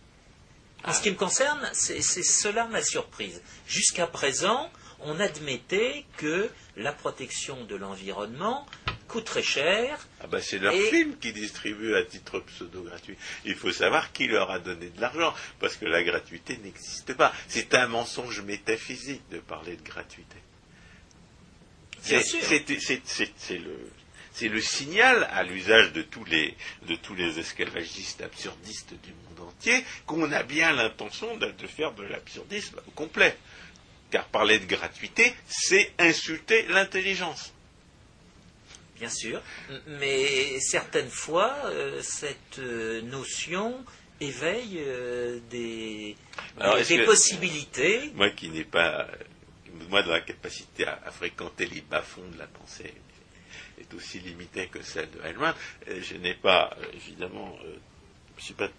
En 0.84 0.92
ce 0.92 1.02
qui 1.02 1.10
me 1.10 1.16
concerne, 1.16 1.68
c'est 1.72 2.00
cela 2.02 2.66
ma 2.66 2.82
surprise. 2.82 3.42
Jusqu'à 3.66 4.06
présent, 4.06 4.70
on 5.00 5.20
admettait 5.20 6.04
que 6.16 6.50
la 6.76 6.92
protection 6.92 7.64
de 7.64 7.76
l'environnement 7.76 8.66
coûte 9.08 9.24
très 9.24 9.42
cher. 9.42 10.06
Ah 10.20 10.26
bah 10.26 10.40
c'est 10.42 10.58
leur 10.58 10.74
Et- 10.74 10.90
film 10.90 11.16
qui 11.18 11.32
distribue 11.32 11.94
à 11.94 12.02
titre 12.04 12.40
pseudo-gratuit. 12.40 13.16
Il 13.44 13.54
faut 13.54 13.70
savoir 13.72 14.12
qui 14.12 14.26
leur 14.26 14.50
a 14.50 14.58
donné 14.58 14.88
de 14.90 15.00
l'argent, 15.00 15.32
parce 15.60 15.76
que 15.76 15.84
la 15.86 16.02
gratuité 16.02 16.56
n'existe 16.58 17.14
pas. 17.14 17.32
C'est 17.48 17.74
un 17.74 17.86
mensonge 17.86 18.40
métaphysique 18.42 19.22
de 19.30 19.38
parler 19.38 19.76
de 19.76 19.82
gratuité. 19.82 20.36
C'est 22.00 23.58
le, 23.58 23.90
c'est 24.32 24.48
le 24.48 24.60
signal 24.60 25.28
à 25.32 25.42
l'usage 25.44 25.92
de 25.92 26.02
tous 26.02 26.24
les, 26.24 26.54
de 26.88 26.94
tous 26.96 27.14
les 27.14 27.38
esclavagistes 27.38 28.20
absurdistes 28.22 28.94
du 29.02 29.10
monde 29.12 29.48
entier 29.48 29.84
qu'on 30.06 30.30
a 30.32 30.42
bien 30.42 30.72
l'intention 30.72 31.36
de, 31.36 31.46
de 31.46 31.66
faire 31.66 31.92
de 31.92 32.02
l'absurdisme 32.04 32.80
complet. 32.94 33.36
Car 34.16 34.24
parler 34.28 34.58
de 34.58 34.64
gratuité, 34.64 35.34
c'est 35.46 35.92
insulter 35.98 36.62
l'intelligence. 36.68 37.52
Bien 38.98 39.10
sûr, 39.10 39.42
mais 39.86 40.58
certaines 40.60 41.10
fois, 41.10 41.54
euh, 41.66 42.00
cette 42.00 42.58
euh, 42.60 43.02
notion 43.02 43.84
éveille 44.18 44.78
euh, 44.78 45.38
des, 45.50 46.16
Alors, 46.58 46.76
des- 46.76 46.80
est-ce 46.80 46.88
des 46.88 46.96
que- 47.00 47.04
possibilités. 47.04 48.10
moi 48.14 48.30
qui 48.30 48.48
n'ai 48.48 48.64
pas, 48.64 49.06
moi 49.90 50.02
dans 50.02 50.12
la 50.12 50.22
capacité 50.22 50.86
à, 50.86 50.98
à 51.04 51.10
fréquenter 51.10 51.66
les 51.66 51.82
bas-fonds 51.82 52.26
de 52.32 52.38
la 52.38 52.46
pensée 52.46 52.94
est 53.78 53.92
aussi 53.92 54.20
limitée 54.20 54.68
que 54.68 54.80
celle 54.82 55.10
de 55.10 55.20
Hellman, 55.26 55.52
je 55.86 56.14
n'ai 56.16 56.32
pas, 56.32 56.74
évidemment, 56.94 57.54
je 58.38 58.44
suis 58.44 58.54
pas, 58.54 58.70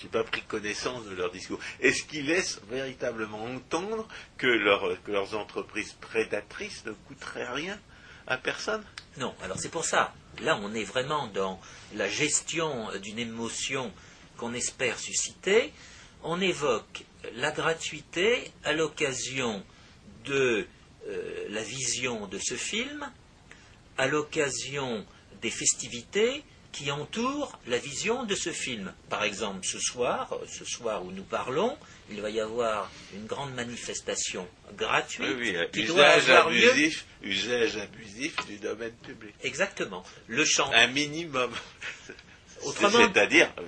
j'ai 0.00 0.08
pas 0.08 0.24
pris 0.24 0.42
connaissance 0.42 1.04
de 1.06 1.14
leur 1.14 1.30
discours. 1.30 1.58
Est-ce 1.80 2.02
qu'ils 2.04 2.26
laissent 2.26 2.60
véritablement 2.70 3.44
entendre 3.44 4.08
que, 4.38 4.46
leur- 4.46 5.02
que 5.04 5.10
leurs 5.12 5.34
entreprises 5.34 5.92
prédatrices 6.00 6.84
ne 6.86 6.92
coûteraient 6.92 7.50
rien 7.52 7.78
à 8.26 8.36
personne? 8.36 8.84
Non, 9.18 9.34
alors 9.42 9.58
c'est 9.58 9.68
pour 9.70 9.84
ça. 9.84 10.14
Là, 10.40 10.58
on 10.62 10.74
est 10.74 10.84
vraiment 10.84 11.26
dans 11.28 11.60
la 11.94 12.08
gestion 12.08 12.88
d'une 13.00 13.18
émotion 13.18 13.92
qu'on 14.38 14.54
espère 14.54 14.98
susciter. 14.98 15.72
On 16.22 16.40
évoque 16.40 17.04
la 17.34 17.50
gratuité 17.50 18.50
à 18.64 18.72
l'occasion 18.72 19.62
de 20.24 20.66
euh, 21.08 21.46
la 21.50 21.62
vision 21.62 22.26
de 22.28 22.38
ce 22.38 22.54
film, 22.54 23.10
à 23.98 24.06
l'occasion 24.06 25.04
des 25.42 25.50
festivités 25.50 26.44
qui 26.72 26.90
entourent 26.90 27.58
la 27.66 27.78
vision 27.78 28.24
de 28.24 28.34
ce 28.34 28.50
film. 28.50 28.92
Par 29.10 29.22
exemple, 29.24 29.64
ce 29.66 29.78
soir, 29.78 30.32
euh, 30.32 30.46
ce 30.48 30.64
soir 30.64 31.04
où 31.04 31.12
nous 31.12 31.22
parlons, 31.22 31.76
il 32.10 32.20
va 32.22 32.30
y 32.30 32.40
avoir 32.40 32.90
une 33.14 33.26
grande 33.26 33.54
manifestation 33.54 34.48
gratuite 34.76 35.28
Oui, 35.38 35.52
oui, 35.52 35.56
euh, 35.56 35.86
doit 35.86 36.16
usage 36.18 36.28
lieu. 36.28 36.70
abusif, 36.70 37.06
usage 37.22 37.76
abusif 37.76 38.34
du 38.46 38.56
domaine 38.56 38.94
public. 39.06 39.34
Exactement. 39.42 40.02
Le 40.28 40.44
chant 40.44 40.70
Un 40.72 40.86
minimum. 40.88 41.52
Autrement- 42.64 42.90
C'est-à-dire, 43.08 43.52
euh, 43.58 43.62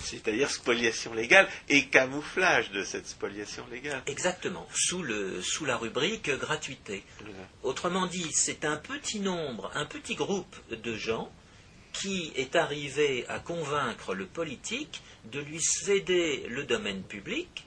c'est-à-dire 0.00 0.50
spoliation 0.50 1.14
légale 1.14 1.48
et 1.68 1.86
camouflage 1.86 2.70
de 2.72 2.82
cette 2.82 3.06
spoliation 3.06 3.64
légale. 3.70 4.02
Exactement, 4.06 4.66
sous, 4.74 5.02
le, 5.04 5.40
sous 5.40 5.64
la 5.64 5.76
rubrique 5.76 6.28
gratuité. 6.30 7.04
Autrement 7.62 8.06
dit, 8.08 8.26
c'est 8.32 8.64
un 8.64 8.76
petit 8.76 9.20
nombre, 9.20 9.70
un 9.74 9.86
petit 9.86 10.16
groupe 10.16 10.56
de 10.70 10.96
gens 10.96 11.30
qui 11.92 12.32
est 12.36 12.56
arrivé 12.56 13.26
à 13.28 13.38
convaincre 13.38 14.14
le 14.14 14.26
politique 14.26 15.02
de 15.24 15.40
lui 15.40 15.60
céder 15.60 16.46
le 16.48 16.64
domaine 16.64 17.02
public, 17.02 17.64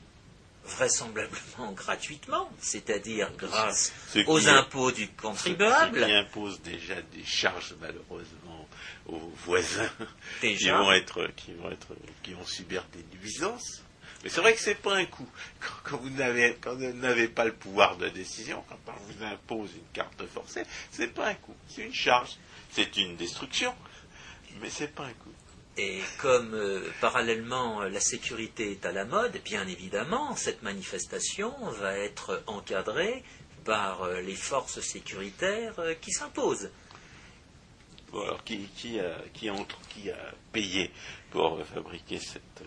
vraisemblablement 0.66 1.72
gratuitement, 1.76 2.50
c'est-à-dire 2.60 3.32
grâce 3.38 3.94
Ce 4.10 4.20
aux 4.26 4.48
impôts 4.48 4.92
du 4.92 5.04
Ce 5.04 5.08
qui 5.08 5.14
contribuable, 5.14 6.04
impose 6.04 6.62
déjà 6.62 7.02
des 7.02 7.24
charges 7.24 7.76
malheureusement 7.82 8.68
aux 9.08 9.32
voisins 9.46 9.92
qui 10.40 10.70
vont 10.70 10.92
être, 10.92 11.28
qui 11.36 11.54
vont 11.54 11.70
être, 11.70 11.96
qui 12.22 12.34
vont 12.34 12.46
subir 12.46 12.86
des 12.94 13.18
nuisances. 13.18 13.84
Mais 14.24 14.30
c'est 14.30 14.40
vrai 14.40 14.54
que 14.54 14.62
c'est 14.62 14.76
pas 14.82 14.96
un 14.96 15.06
coup. 15.06 15.28
Quand, 15.60 15.74
quand 15.84 15.98
vous 15.98 16.10
n'avez, 16.10 16.56
quand 16.62 16.76
vous 16.76 16.94
n'avez 16.94 17.28
pas 17.28 17.44
le 17.44 17.52
pouvoir 17.52 17.98
de 17.98 18.08
décision, 18.08 18.64
quand 18.70 18.80
on 18.88 19.12
vous 19.12 19.24
impose 19.24 19.72
une 19.76 19.92
carte 19.92 20.26
forcée, 20.28 20.64
c'est 20.92 21.14
pas 21.14 21.28
un 21.28 21.34
coup. 21.34 21.56
C'est 21.68 21.82
une 21.82 21.94
charge. 21.94 22.38
C'est 22.72 22.96
une 22.98 23.18
destruction. 23.18 23.76
Mais 24.62 24.70
c'est 24.70 24.94
pas 24.94 25.06
un 25.06 25.14
coup. 25.14 25.32
Et 25.76 26.02
comme 26.20 26.54
euh, 26.54 26.88
parallèlement 27.02 27.82
la 27.82 28.00
sécurité 28.00 28.72
est 28.72 28.86
à 28.86 28.92
la 28.92 29.06
mode, 29.06 29.42
bien 29.44 29.68
évidemment, 29.68 30.36
cette 30.36 30.62
manifestation 30.62 31.52
va 31.72 31.98
être 31.98 32.44
encadrée 32.46 33.24
par 33.66 34.04
euh, 34.04 34.22
les 34.22 34.36
forces 34.36 34.82
sécuritaires 34.82 35.80
euh, 35.80 35.96
qui 35.96 36.12
s'imposent. 36.12 36.70
Bon, 38.12 38.22
alors 38.22 38.44
qui, 38.44 38.68
qui, 38.76 39.00
a, 39.00 39.18
qui, 39.34 39.50
entre, 39.50 39.80
qui 39.90 40.12
a 40.12 40.34
payé 40.52 40.92
pour 41.32 41.66
fabriquer 41.66 42.20
cette, 42.20 42.64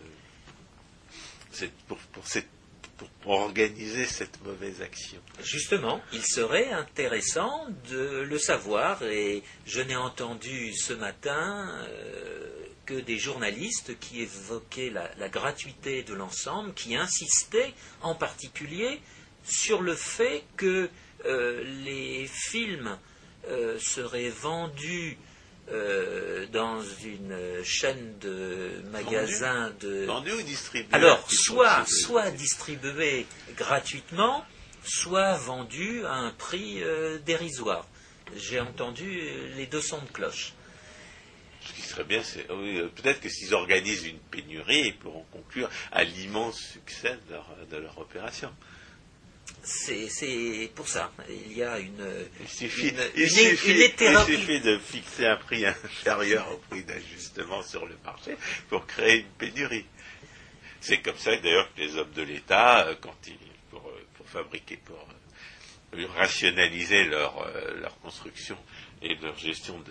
cette, 1.52 1.76
pour, 1.86 1.98
pour 1.98 2.26
cette 2.26 2.48
pour, 2.96 3.08
organiser 3.28 4.04
cette 4.04 4.42
mauvaise 4.44 4.82
action. 4.82 5.18
Justement, 5.42 6.00
il 6.12 6.24
serait 6.24 6.70
intéressant 6.70 7.66
de 7.90 8.20
le 8.22 8.38
savoir 8.38 9.02
et 9.02 9.42
je 9.66 9.80
n'ai 9.80 9.96
entendu 9.96 10.72
ce 10.74 10.92
matin 10.92 11.68
euh, 11.88 12.48
que 12.86 12.94
des 12.94 13.18
journalistes 13.18 13.98
qui 13.98 14.22
évoquaient 14.22 14.90
la, 14.90 15.10
la 15.18 15.28
gratuité 15.28 16.04
de 16.04 16.14
l'ensemble, 16.14 16.72
qui 16.74 16.94
insistaient 16.94 17.74
en 18.00 18.14
particulier 18.14 19.00
sur 19.44 19.82
le 19.82 19.94
fait 19.94 20.44
que 20.56 20.88
euh, 21.24 21.64
les 21.84 22.26
films 22.26 22.98
euh, 23.48 23.78
seraient 23.78 24.30
vendus 24.30 25.16
euh, 25.72 26.46
dans 26.52 26.80
une 27.04 27.36
chaîne 27.64 28.18
de 28.20 28.82
magasins 28.92 29.72
de, 29.80 30.04
vendu 30.04 30.32
ou 30.32 30.42
distribué 30.42 30.88
alors, 30.92 31.30
soit, 31.30 31.84
soit 31.86 32.30
distribué 32.30 33.26
gratuitement, 33.56 34.44
soit 34.84 35.34
vendu 35.34 36.04
à 36.06 36.14
un 36.14 36.30
prix 36.30 36.82
euh, 36.82 37.18
dérisoire. 37.18 37.86
J'ai 38.36 38.60
entendu 38.60 39.20
euh, 39.20 39.54
les 39.56 39.66
deux 39.66 39.80
sons 39.80 40.02
de 40.02 40.10
cloche. 40.10 40.52
Ce 41.60 41.72
qui 41.72 41.82
serait 41.82 42.04
bien, 42.04 42.22
c'est 42.22 42.48
euh, 42.50 42.88
peut-être 42.94 43.20
que 43.20 43.28
s'ils 43.28 43.54
organisent 43.54 44.06
une 44.06 44.18
pénurie, 44.18 44.86
ils 44.86 44.96
pourront 44.96 45.24
conclure 45.32 45.68
à 45.90 46.04
l'immense 46.04 46.60
succès 46.60 47.18
de 47.70 47.76
leur, 47.76 47.98
opération. 47.98 48.52
C'est 49.62 50.70
pour 50.74 50.86
ça. 50.88 51.10
Il 51.28 51.56
y 51.56 51.62
a 51.62 51.78
une. 51.78 52.06
Il 52.40 52.48
suffit, 52.48 52.92
il, 53.16 53.30
suffit, 53.30 54.60
de 54.60 54.78
fixer 54.78 55.26
un 55.26 55.36
prix 55.36 55.66
inférieur 55.66 56.52
au 56.52 56.58
prix 56.68 56.84
d'ajustement 56.84 57.62
sur 57.62 57.84
le 57.86 57.96
marché 58.04 58.36
pour 58.68 58.86
créer 58.86 59.20
une 59.20 59.32
pénurie. 59.38 59.86
C'est 60.80 60.98
comme 60.98 61.18
ça 61.18 61.36
d'ailleurs 61.36 61.68
que 61.74 61.80
les 61.80 61.96
hommes 61.96 62.12
de 62.12 62.22
l'État, 62.22 62.86
euh, 62.86 62.94
quand 63.00 63.16
ils, 63.26 63.36
pour, 63.70 63.90
pour 64.14 64.28
fabriquer, 64.28 64.76
pour 64.76 65.08
rationaliser 66.16 67.04
leur, 67.04 67.40
euh, 67.42 67.80
leur 67.80 67.98
construction 68.00 68.56
et 69.02 69.14
leur 69.16 69.36
gestion 69.38 69.82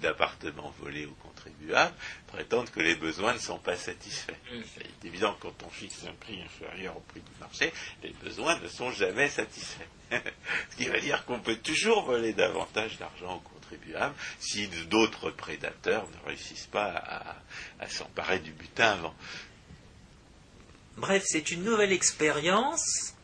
d'appartements 0.00 0.74
volés 0.80 1.06
aux 1.06 1.16
contribuables, 1.44 1.94
prétendent 2.26 2.70
que 2.70 2.80
les 2.80 2.94
besoins 2.94 3.34
ne 3.34 3.38
sont 3.38 3.58
pas 3.58 3.76
satisfaits. 3.76 4.32
Mm. 4.52 4.60
C'est 4.74 5.06
évident, 5.06 5.36
quand 5.40 5.62
on 5.64 5.70
fixe 5.70 6.04
un 6.08 6.14
prix 6.14 6.40
inférieur 6.42 6.96
au 6.96 7.00
prix 7.00 7.20
du 7.20 7.40
marché, 7.40 7.72
les 8.02 8.12
besoins 8.22 8.58
ne 8.60 8.68
sont 8.68 8.90
jamais 8.90 9.28
satisfaits. 9.28 9.88
Ce 10.10 10.76
qui 10.76 10.86
veut 10.86 11.00
dire 11.00 11.24
qu'on 11.24 11.40
peut 11.40 11.56
toujours 11.56 12.04
voler 12.04 12.32
davantage 12.32 12.98
d'argent 12.98 13.36
aux 13.36 13.48
contribuables 13.48 14.14
si 14.38 14.68
d'autres 14.88 15.30
prédateurs 15.30 16.06
ne 16.08 16.28
réussissent 16.28 16.68
pas 16.70 16.92
à, 16.94 17.36
à 17.80 17.88
s'emparer 17.88 18.38
du 18.40 18.52
butin 18.52 18.92
avant. 18.92 19.14
Bref, 20.96 21.24
c'est 21.26 21.50
une 21.50 21.64
nouvelle 21.64 21.92
expérience 21.92 23.14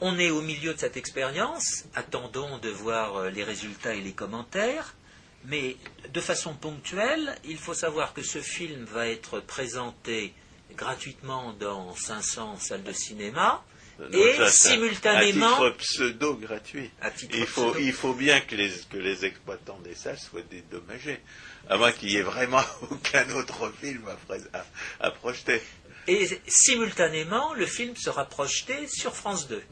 on 0.00 0.18
est 0.18 0.30
au 0.30 0.40
milieu 0.40 0.72
de 0.72 0.78
cette 0.78 0.96
expérience, 0.96 1.84
attendons 1.94 2.58
de 2.58 2.70
voir 2.70 3.16
euh, 3.16 3.30
les 3.30 3.44
résultats 3.44 3.94
et 3.94 4.00
les 4.00 4.12
commentaires, 4.12 4.94
mais 5.44 5.76
de 6.12 6.20
façon 6.20 6.54
ponctuelle, 6.54 7.36
il 7.44 7.56
faut 7.56 7.74
savoir 7.74 8.12
que 8.12 8.22
ce 8.22 8.40
film 8.40 8.84
va 8.84 9.08
être 9.08 9.40
présenté 9.40 10.34
gratuitement 10.76 11.52
dans 11.54 11.94
500 11.94 12.56
salles 12.58 12.82
de 12.82 12.92
cinéma, 12.92 13.64
et 14.12 14.36
simultanément. 14.48 15.46
À 15.46 15.70
titre 15.70 15.76
pseudo 15.76 16.34
gratuit. 16.34 16.90
il, 17.32 17.46
faut, 17.46 17.76
il 17.78 17.92
faut 17.92 18.14
bien 18.14 18.40
que 18.40 18.54
les, 18.54 18.70
que 18.90 18.96
les 18.96 19.26
exploitants 19.26 19.78
des 19.80 19.94
salles 19.94 20.18
soient 20.18 20.40
dédommagés, 20.42 21.20
à 21.68 21.76
moins 21.76 21.92
qu'il 21.92 22.08
n'y 22.08 22.16
ait 22.16 22.22
vraiment 22.22 22.62
aucun 22.90 23.28
autre 23.30 23.70
film 23.80 24.08
à, 24.52 24.64
à 25.00 25.10
projeter. 25.10 25.60
Et 26.06 26.40
simultanément, 26.46 27.52
le 27.52 27.66
film 27.66 27.94
sera 27.96 28.24
projeté 28.24 28.88
sur 28.88 29.14
France 29.14 29.48
2 29.48 29.62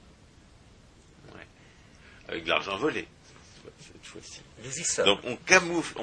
avec 2.28 2.44
de 2.44 2.48
l'argent 2.50 2.76
volé, 2.76 3.09
cette 3.81 4.04
fois-ci. 4.04 4.40
Donc 5.05 5.21
on 5.25 5.37
camoufle, 5.37 5.99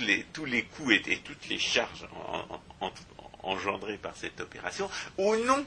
les, 0.00 0.26
tous 0.32 0.44
les 0.44 0.64
coûts 0.64 0.90
et, 0.90 1.00
toutes 1.24 1.48
les 1.48 1.58
charges 1.58 2.06
engendrées 3.42 3.98
par 3.98 4.16
cette 4.16 4.40
opération 4.40 4.90
au 5.18 5.36
nom 5.36 5.66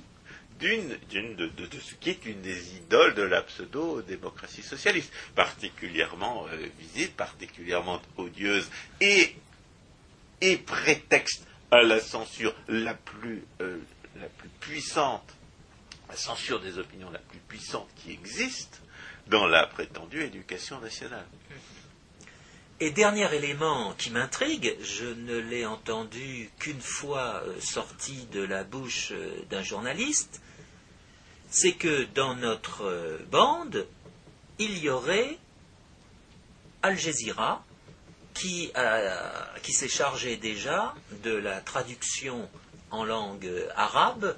d'une, 0.59 0.97
de, 1.37 1.51
ce 1.79 1.93
qui 1.95 2.09
est 2.09 2.25
une 2.25 2.41
des 2.41 2.75
idoles 2.77 3.13
de 3.13 3.21
la 3.21 3.43
pseudo-démocratie 3.43 4.63
socialiste, 4.63 5.13
particulièrement 5.35 6.47
euh, 6.47 6.67
visible, 6.79 7.13
particulièrement 7.13 8.01
odieuse 8.17 8.67
et, 8.99 9.35
prétexte 10.65 11.45
à 11.69 11.83
la 11.83 11.99
censure 11.99 12.55
euh, 12.69 12.83
la 12.83 12.93
plus 12.95 13.43
puissante 14.59 15.37
la 16.09 16.15
censure 16.15 16.59
des 16.59 16.77
opinions 16.79 17.11
la 17.11 17.19
plus 17.19 17.39
puissante 17.39 17.87
qui 17.95 18.11
existe 18.11 18.81
dans 19.29 19.47
la 19.47 19.67
prétendue 19.67 20.23
éducation 20.23 20.79
nationale. 20.79 21.25
Et 22.79 22.91
dernier 22.91 23.33
élément 23.33 23.93
qui 23.97 24.11
m'intrigue, 24.11 24.75
je 24.81 25.05
ne 25.05 25.37
l'ai 25.37 25.65
entendu 25.65 26.51
qu'une 26.59 26.79
fois 26.79 27.41
euh, 27.43 27.59
sorti 27.59 28.27
de 28.31 28.41
la 28.41 28.63
bouche 28.63 29.13
euh, 29.13 29.41
d'un 29.49 29.63
journaliste, 29.63 30.41
c'est 31.49 31.73
que 31.73 32.03
dans 32.13 32.35
notre 32.35 32.83
euh, 32.83 33.17
bande, 33.31 33.87
il 34.59 34.77
y 34.77 34.89
aurait 34.89 35.39
Al 36.83 36.99
Jazeera 36.99 37.65
qui, 38.35 38.71
s'est 39.67 39.89
chargé 39.89 40.37
déjà 40.37 40.93
de 41.23 41.31
la 41.31 41.59
traduction 41.61 42.47
en 42.91 43.03
langue 43.03 43.49
arabe 43.75 44.37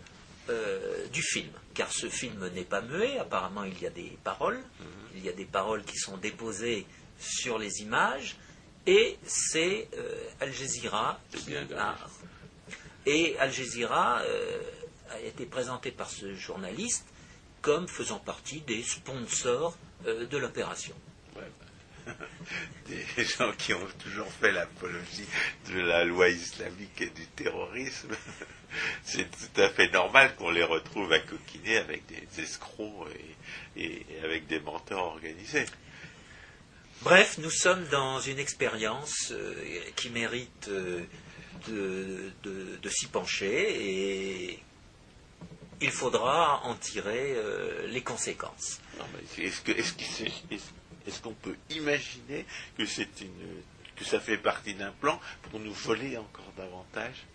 du 1.12 1.21
film, 1.21 1.52
car 1.79 1.93
ce 1.93 2.09
film 2.09 2.45
n'est 2.49 2.65
pas 2.65 2.81
muet, 2.81 3.19
apparemment 3.19 3.63
il 3.63 3.81
y 3.81 3.87
a 3.87 3.89
des 3.89 4.17
paroles, 4.21 4.57
mhm. 4.57 4.85
il 5.15 5.23
y 5.23 5.29
a 5.29 5.31
des 5.31 5.45
paroles 5.45 5.85
qui 5.85 5.95
sont 5.97 6.17
déposées 6.17 6.85
sur 7.17 7.57
les 7.57 7.81
images, 7.81 8.35
et 8.85 9.17
c'est 9.23 9.87
euh, 9.93 10.27
Al 10.41 10.51
Jazeera 10.51 11.21
Et 13.05 13.39
Al 13.39 13.53
Jazeera 13.53 14.19
euh, 14.23 14.61
a 15.09 15.21
été 15.21 15.45
présenté 15.45 15.91
par 15.91 16.09
ce 16.09 16.35
journaliste 16.35 17.05
comme 17.61 17.87
faisant 17.87 18.19
partie 18.19 18.59
des 18.59 18.83
sponsors 18.83 19.77
de 20.05 20.37
l'opération. 20.37 20.95
Des 22.88 23.25
gens 23.25 23.51
qui 23.57 23.73
ont 23.73 23.88
toujours 24.03 24.31
fait 24.31 24.51
l'apologie 24.51 25.25
de 25.69 25.79
la 25.79 26.03
loi 26.05 26.29
islamique 26.29 27.01
et 27.01 27.09
du 27.09 27.25
terrorisme 27.27 28.15
c'est 29.03 29.29
tout 29.29 29.62
à 29.62 29.69
fait 29.69 29.89
normal 29.91 30.35
qu'on 30.35 30.51
les 30.51 30.63
retrouve 30.63 31.12
à 31.12 31.19
coquiner 31.19 31.77
avec 31.77 32.05
des 32.07 32.41
escrocs 32.41 33.07
et, 33.75 34.05
avec 34.23 34.47
des 34.47 34.59
menteurs 34.59 35.05
organisés. 35.05 35.65
Bref, 37.01 37.38
nous 37.38 37.49
sommes 37.49 37.85
dans 37.88 38.19
une 38.19 38.39
expérience 38.39 39.31
euh, 39.31 39.53
qui 39.95 40.09
mérite 40.09 40.67
euh, 40.67 41.05
de, 41.67 42.89
s'y 42.89 43.07
pencher 43.07 44.49
et 44.49 44.59
il 45.81 45.91
faudra 45.91 46.62
en 46.65 46.75
tirer 46.75 47.35
euh, 47.35 47.88
les 47.88 48.01
conséquences. 48.01 48.81
Est-ce 49.38 49.62
qu'on 51.17 51.33
peut 51.33 51.55
imaginer 51.69 52.45
que, 52.77 52.83
que 52.83 54.05
ça 54.05 54.19
fait 54.19 54.37
partie 54.37 54.73
d'un 54.73 54.91
plan 54.91 55.19
pour 55.43 55.59
nous 55.59 55.73
voler 55.73 56.17
encore 56.17 56.51
davantage 56.57 57.25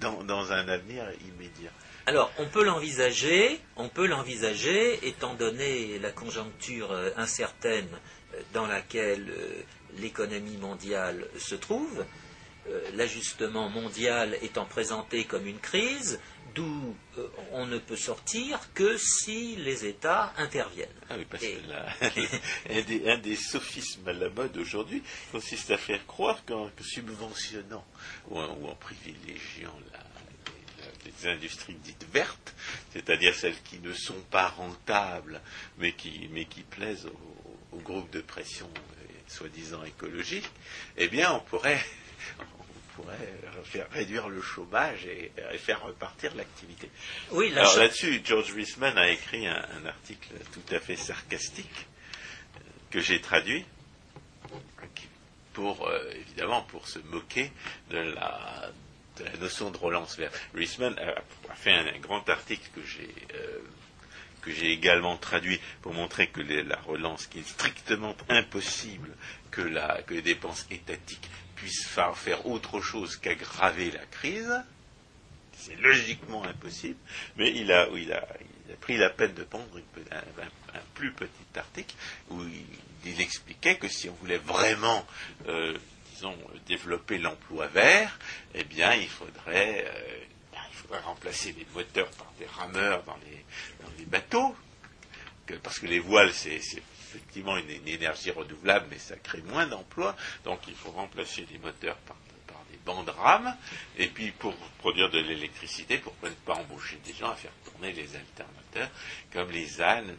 dans, 0.00 0.52
un 0.52 0.68
avenir 0.68 1.04
immédiat? 1.26 1.70
Alors, 2.06 2.32
on 2.38 2.46
peut 2.46 2.64
l'envisager, 2.64 3.60
on 3.76 3.88
peut 3.88 4.06
l'envisager, 4.06 5.06
étant 5.06 5.34
donné 5.34 5.98
la 5.98 6.10
conjoncture 6.10 6.92
euh, 6.92 7.10
incertaine 7.16 7.88
euh, 8.34 8.40
dans 8.52 8.66
laquelle 8.66 9.30
euh, 9.30 9.62
l'économie 9.98 10.56
mondiale 10.56 11.26
se 11.38 11.54
trouve, 11.54 12.04
l'ajustement 12.94 13.68
mondial 13.68 14.36
étant 14.42 14.64
présenté 14.64 15.24
comme 15.24 15.46
une 15.46 15.58
crise, 15.58 16.20
d'où 16.54 16.96
on 17.52 17.66
ne 17.66 17.78
peut 17.78 17.96
sortir 17.96 18.58
que 18.74 18.96
si 18.96 19.56
les 19.56 19.84
États 19.84 20.32
interviennent. 20.36 20.88
Ah 21.08 21.14
oui, 21.18 21.26
parce 21.28 21.42
que 21.42 23.08
un, 23.10 23.18
des, 23.18 23.36
sophismes 23.36 24.08
à 24.08 24.12
la 24.12 24.30
mode 24.30 24.56
aujourd'hui 24.56 25.02
consiste 25.32 25.70
à 25.70 25.78
faire 25.78 26.06
croire 26.06 26.44
qu'en 26.44 26.70
subventionnant 26.80 27.84
ou 28.28 28.38
en, 28.38 28.74
privilégiant 28.76 29.76
les 31.04 31.28
industries 31.28 31.74
dites 31.74 32.06
vertes, 32.12 32.54
c'est-à-dire 32.92 33.34
celles 33.34 33.60
qui 33.62 33.78
ne 33.78 33.92
sont 33.92 34.20
pas 34.30 34.48
rentables, 34.48 35.40
mais 35.78 35.92
qui, 35.92 36.28
mais 36.30 36.44
qui 36.44 36.62
plaisent 36.62 37.06
aux, 37.72 37.78
groupes 37.78 38.10
de 38.10 38.20
pression 38.20 38.68
soi-disant 39.26 39.84
écologiques, 39.84 40.50
eh 40.96 41.08
bien, 41.08 41.32
on 41.32 41.40
pourrait, 41.40 41.80
pourrait 43.00 43.64
faire 43.64 43.90
réduire 43.90 44.28
le 44.28 44.40
chômage 44.40 45.06
et, 45.06 45.32
faire 45.58 45.82
repartir 45.82 46.34
l'activité. 46.34 46.90
Oui, 47.32 47.52
Alors 47.56 47.76
là-dessus, 47.76 48.20
George 48.24 48.52
Wiseman 48.52 48.96
a 48.96 49.10
écrit 49.10 49.46
un, 49.46 49.86
article 49.86 50.28
tout 50.52 50.74
à 50.74 50.80
fait 50.80 50.96
sarcastique 50.96 51.86
euh, 52.56 52.60
que 52.90 53.00
j'ai 53.00 53.20
traduit, 53.20 53.64
pour 55.52 55.88
euh, 55.88 55.98
évidemment 56.14 56.62
pour 56.62 56.88
se 56.88 56.98
moquer 57.00 57.50
de 57.90 57.98
la, 57.98 58.70
notion 59.40 59.70
de 59.70 59.76
relance 59.76 60.16
verte. 60.16 60.38
Reisman 60.54 60.98
a, 60.98 61.54
fait 61.54 61.72
un, 61.72 61.98
grand 61.98 62.26
article 62.28 62.68
que 62.74 62.86
j'ai 62.86 63.14
euh, 63.34 63.58
que 64.40 64.50
j'ai 64.50 64.72
également 64.72 65.18
traduit 65.18 65.60
pour 65.82 65.92
montrer 65.92 66.28
que 66.28 66.40
la 66.40 66.76
relance, 66.76 67.26
qui 67.26 67.40
est 67.40 67.46
strictement 67.46 68.16
impossible 68.30 69.14
que, 69.50 69.60
la, 69.60 70.00
que 70.02 70.14
les 70.14 70.22
dépenses 70.22 70.66
étatiques 70.70 71.28
puissent 71.60 71.86
faire, 71.86 72.46
autre 72.46 72.80
chose 72.80 73.16
qu'aggraver 73.16 73.90
la 73.90 74.04
crise, 74.06 74.62
c'est 75.52 75.76
logiquement 75.76 76.44
impossible, 76.44 76.98
mais 77.36 77.50
il 77.54 77.70
a, 77.70 77.88
il 77.94 78.12
a, 78.12 78.26
pris 78.80 78.96
la 78.96 79.10
peine 79.10 79.34
de 79.34 79.44
prendre 79.44 79.66
un, 80.10 80.78
plus 80.94 81.12
petit 81.12 81.58
article 81.58 81.94
où 82.30 82.42
il 82.42 82.64
il 83.04 83.20
expliquait 83.20 83.76
que 83.76 83.88
si 83.88 84.08
on 84.08 84.14
voulait 84.14 84.38
vraiment, 84.38 85.06
euh, 85.48 85.76
disons, 86.12 86.36
développer 86.66 87.18
l'emploi 87.18 87.66
vert, 87.68 88.18
eh 88.54 88.64
bien, 88.64 88.94
il 88.94 89.08
faudrait, 89.08 89.86
euh, 89.86 90.18
il 90.70 90.76
faudrait 90.76 91.00
remplacer 91.00 91.52
les 91.52 91.66
moteurs 91.74 92.10
par 92.10 92.30
des 92.38 92.46
rameurs 92.46 93.02
dans 93.04 93.18
les 93.98 94.04
bateaux, 94.04 94.54
parce 95.62 95.78
que 95.78 95.86
les 95.86 95.98
voiles, 95.98 96.32
c'est 96.32 96.60
effectivement 97.10 97.56
une, 97.56 97.70
énergie 97.86 98.30
renouvelable, 98.30 98.86
mais 98.90 98.98
ça 98.98 99.16
crée 99.16 99.42
moins 99.42 99.66
d'emplois. 99.66 100.16
Donc 100.44 100.60
il 100.68 100.74
faut 100.74 100.90
remplacer 100.90 101.46
les 101.50 101.58
moteurs 101.58 101.96
par, 101.96 102.16
des 102.70 102.78
bandes 102.84 103.10
rames. 103.10 103.56
Et 103.98 104.06
puis 104.06 104.30
pour 104.30 104.54
produire 104.78 105.10
de 105.10 105.18
l'électricité, 105.18 105.98
pourquoi 105.98 106.30
ne 106.30 106.34
pas 106.34 106.54
embaucher 106.54 106.98
des 107.04 107.12
gens 107.12 107.30
à 107.30 107.34
faire 107.34 107.52
tourner 107.64 107.92
les 107.92 108.14
alternateurs, 108.16 108.90
comme 109.32 109.50
les 109.50 109.82
ânes 109.82 110.16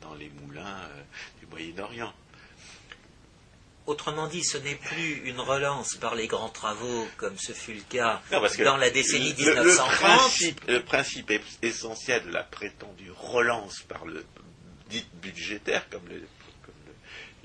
dans 0.00 0.14
les 0.14 0.30
moulins 0.30 0.80
euh, 0.82 1.02
du 1.40 1.46
Moyen-Orient? 1.46 2.12
Autrement 3.86 4.26
dit, 4.26 4.42
ce 4.42 4.58
n'est 4.58 4.74
plus 4.74 5.28
une 5.28 5.38
relance 5.38 5.94
par 5.94 6.16
les 6.16 6.26
grands 6.26 6.48
travaux 6.48 7.06
comme 7.16 7.38
ce 7.38 7.52
fut 7.52 7.74
le 7.74 7.82
cas 7.82 8.20
dans 8.64 8.76
la 8.76 8.90
décennie 8.90 9.32
1930. 9.32 10.66
Le, 10.66 10.80
principe, 10.80 11.32
essentiel 11.62 12.24
de 12.26 12.32
la 12.32 12.42
prétendue 12.42 13.12
relance 13.16 13.82
par 13.82 14.04
le 14.04 14.26
dit 14.88 15.06
budgétaire, 15.22 15.88
comme, 15.88 16.02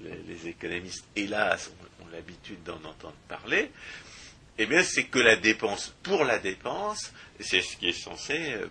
les, 0.04 0.48
économistes, 0.48 1.06
hélas, 1.16 1.72
ont, 2.02 2.08
l'habitude 2.12 2.62
d'en 2.64 2.84
entendre 2.84 3.16
parler, 3.30 3.72
eh 4.58 4.66
bien, 4.66 4.84
c'est 4.84 5.06
que 5.06 5.20
la 5.20 5.38
dépense 5.38 5.96
pour 6.04 6.26
la 6.26 6.40
dépense, 6.40 7.14
c'est 7.40 7.62
ce 7.62 7.78
qui 7.78 7.90
est 7.90 7.94
censé, 7.94 8.54
euh, 8.54 8.68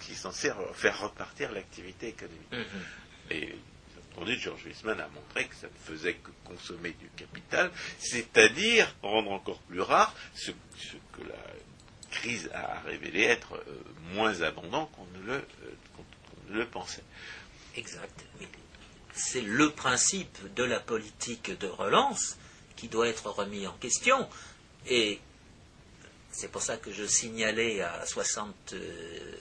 qui 0.00 0.12
est 0.12 0.16
censé 0.16 0.50
faire 0.74 1.00
repartir 1.00 1.50
l'activité 1.52 2.08
économique. 2.08 2.52
Mm-hmm. 3.30 3.52
Entendu, 4.14 4.38
George 4.38 4.66
Wiseman 4.66 5.00
a 5.00 5.08
montré 5.08 5.46
que 5.46 5.54
ça 5.54 5.68
ne 5.68 5.96
faisait 5.96 6.14
que 6.14 6.30
consommer 6.44 6.90
du 6.90 7.08
capital, 7.16 7.70
c'est-à-dire 7.98 8.94
rendre 9.02 9.32
encore 9.32 9.58
plus 9.60 9.80
rare 9.80 10.14
ce, 10.34 10.50
que 10.50 11.22
la 11.26 11.38
crise 12.10 12.50
a 12.52 12.80
révélé 12.80 13.22
être 13.22 13.54
euh, 13.54 13.82
moins 14.12 14.42
abondant 14.42 14.86
qu'on 14.86 15.06
ne, 15.18 15.26
le, 15.26 15.32
euh, 15.32 15.44
le 16.50 16.66
pensait. 16.66 17.02
Exact. 17.76 18.24
C'est 19.14 19.40
le 19.42 19.70
principe 19.70 20.54
de 20.54 20.64
la 20.64 20.80
politique 20.80 21.58
de 21.58 21.66
relance 21.66 22.36
qui 22.76 22.88
doit 22.88 23.08
être 23.08 23.28
remis 23.30 23.66
en 23.66 23.72
question. 23.72 24.28
Et 24.88 25.20
c'est 26.30 26.48
pour 26.48 26.62
ça 26.62 26.76
que 26.76 26.92
je 26.92 27.04
signalais 27.04 27.82
à 27.82 28.04
60, 28.06 28.72
euh, 28.72 29.36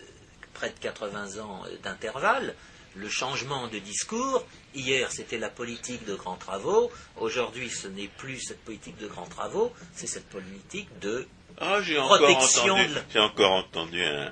près 0.53 0.69
de 0.69 0.79
80 0.79 1.39
ans 1.39 1.63
d'intervalle, 1.83 2.55
le 2.95 3.09
changement 3.09 3.67
de 3.67 3.79
discours. 3.79 4.45
Hier, 4.75 5.11
c'était 5.11 5.37
la 5.37 5.49
politique 5.49 6.05
de 6.05 6.15
grands 6.15 6.35
travaux. 6.35 6.91
Aujourd'hui, 7.17 7.69
ce 7.69 7.87
n'est 7.87 8.09
plus 8.09 8.39
cette 8.39 8.63
politique 8.63 8.97
de 8.97 9.07
grands 9.07 9.27
travaux, 9.27 9.73
c'est 9.95 10.07
cette 10.07 10.29
politique 10.29 10.89
de 10.99 11.27
ah, 11.57 11.79
protection. 11.81 12.77
J'ai 13.11 13.19
encore 13.19 13.51
entendu 13.51 14.03
un, 14.03 14.31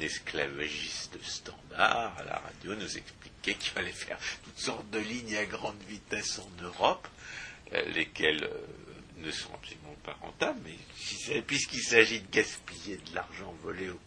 esclavagiste 0.00 1.18
standard 1.80 2.12
à 2.18 2.24
la 2.24 2.38
radio 2.38 2.74
nous 2.74 2.96
expliquer 2.96 3.54
qu'il 3.54 3.70
fallait 3.70 3.92
faire 3.92 4.18
toutes 4.44 4.58
sortes 4.58 4.90
de 4.90 4.98
lignes 4.98 5.36
à 5.36 5.46
grande 5.46 5.80
vitesse 5.88 6.38
en 6.38 6.62
Europe, 6.62 7.08
euh, 7.72 7.82
lesquelles 7.94 8.44
euh, 8.44 9.24
ne 9.24 9.30
sont 9.30 9.52
absolument 9.54 9.96
pas 10.04 10.16
rentables, 10.20 10.60
mais 10.64 11.42
puisqu'il 11.42 11.82
s'agit 11.82 12.20
de 12.20 12.30
gaspiller 12.30 12.96
de 12.96 13.14
l'argent 13.14 13.54
volé 13.62 13.88
au 13.88 13.98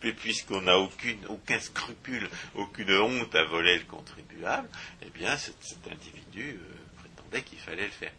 puis 0.00 0.12
puisqu'on 0.12 0.62
n'a 0.62 0.78
aucun 0.78 1.60
scrupule, 1.60 2.28
aucune 2.54 2.92
honte 2.92 3.34
à 3.34 3.44
voler 3.44 3.78
le 3.78 3.84
contribuable, 3.84 4.68
eh 5.02 5.10
bien 5.10 5.36
cet, 5.36 5.56
individu 5.90 6.58
euh, 6.60 6.98
prétendait 6.98 7.42
qu'il 7.42 7.58
fallait 7.58 7.86
le 7.86 7.90
faire. 7.90 8.12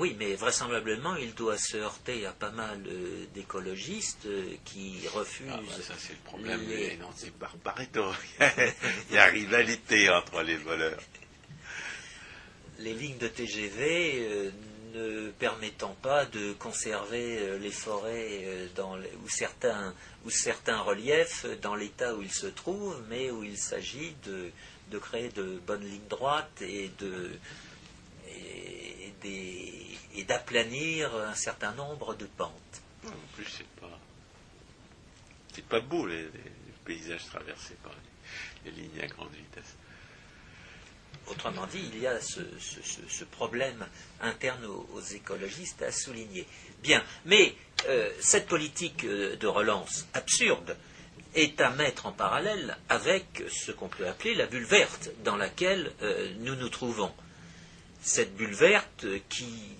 Oui, 0.00 0.16
mais 0.18 0.34
vraisemblablement, 0.34 1.14
il 1.16 1.34
doit 1.34 1.58
se 1.58 1.76
heurter 1.76 2.24
à 2.24 2.32
pas 2.32 2.50
mal 2.52 2.82
euh, 2.86 3.26
d'écologistes 3.34 4.24
euh, 4.24 4.54
qui 4.64 5.06
refusent. 5.12 5.50
Ah 5.52 5.58
bah 5.58 5.82
ça, 5.82 5.92
c'est 5.98 6.14
le 6.14 6.24
problème 6.24 6.66
les... 6.66 6.98
c'est 7.14 7.34
par 7.34 7.54
Pareto. 7.58 8.06
il 9.10 9.14
y 9.14 9.18
a 9.18 9.26
rivalité 9.26 10.08
entre 10.08 10.40
les 10.40 10.56
voleurs. 10.56 11.02
Les 12.78 12.94
lignes 12.94 13.18
de 13.18 13.28
TGV 13.28 14.52
ne 14.94 15.30
permettant 15.32 15.94
pas 16.00 16.24
de 16.24 16.54
conserver 16.54 17.58
les 17.58 17.70
forêts 17.70 18.70
dans 18.74 18.96
ou 18.96 19.28
certains 19.28 19.94
ou 20.24 20.30
certains 20.30 20.80
reliefs 20.80 21.44
dans 21.60 21.74
l'état 21.74 22.14
où 22.14 22.22
ils 22.22 22.32
se 22.32 22.46
trouvent, 22.46 23.04
mais 23.10 23.30
où 23.30 23.44
il 23.44 23.58
s'agit 23.58 24.16
de, 24.24 24.50
de, 24.90 24.98
créer 24.98 25.28
de 25.28 25.60
bonnes 25.66 25.84
lignes 25.84 26.08
droites 26.08 26.62
et 26.62 26.90
de 26.98 27.32
et, 28.28 29.12
d'aplanir 30.24 31.14
un 31.14 31.34
certain 31.34 31.72
nombre 31.72 32.14
de 32.14 32.26
pentes. 32.26 32.82
En 33.06 33.34
plus, 33.34 33.46
c'est 33.46 33.80
pas 33.80 33.98
c'est 35.54 35.66
pas 35.66 35.80
beau 35.80 36.06
les, 36.06 36.28
paysages 36.84 37.26
traversés 37.26 37.76
par 37.82 37.92
les, 38.64 38.70
lignes 38.70 39.00
à 39.02 39.06
grande 39.06 39.32
vitesse. 39.32 39.76
Autrement 41.26 41.66
dit, 41.66 41.82
il 41.92 42.00
y 42.00 42.06
a 42.06 42.20
ce, 42.20 42.40
ce, 42.58 43.24
problème 43.24 43.86
interne 44.20 44.64
aux, 44.64 45.00
écologistes 45.00 45.82
à 45.82 45.92
souligner. 45.92 46.46
Bien, 46.82 47.04
mais 47.24 47.54
euh, 47.88 48.10
cette 48.20 48.46
politique 48.46 49.04
euh, 49.04 49.36
de 49.36 49.46
relance 49.46 50.06
absurde 50.14 50.76
est 51.34 51.60
à 51.60 51.70
mettre 51.70 52.06
en 52.06 52.12
parallèle 52.12 52.76
avec 52.88 53.44
ce 53.48 53.70
qu'on 53.70 53.88
peut 53.88 54.08
appeler 54.08 54.34
la 54.34 54.46
bulle 54.46 54.64
verte 54.64 55.10
dans 55.24 55.36
laquelle 55.36 55.92
euh, 56.02 56.32
nous 56.38 56.56
nous 56.56 56.68
trouvons. 56.68 57.12
Cette 58.02 58.34
bulle 58.34 58.54
verte 58.54 59.06
qui 59.28 59.76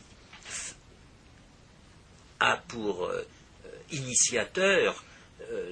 a 2.41 2.57
pour 2.57 3.11
initiateur 3.91 5.05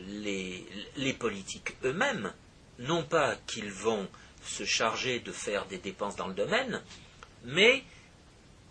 les, 0.06 0.66
les, 0.96 1.12
politiques 1.12 1.74
eux-mêmes, 1.84 2.32
non 2.78 3.02
pas 3.02 3.36
qu'ils 3.46 3.70
vont 3.70 4.08
se 4.44 4.64
charger 4.64 5.20
de 5.20 5.32
faire 5.32 5.66
des 5.66 5.78
dépenses 5.78 6.16
dans 6.16 6.28
le 6.28 6.34
domaine, 6.34 6.82
mais 7.44 7.84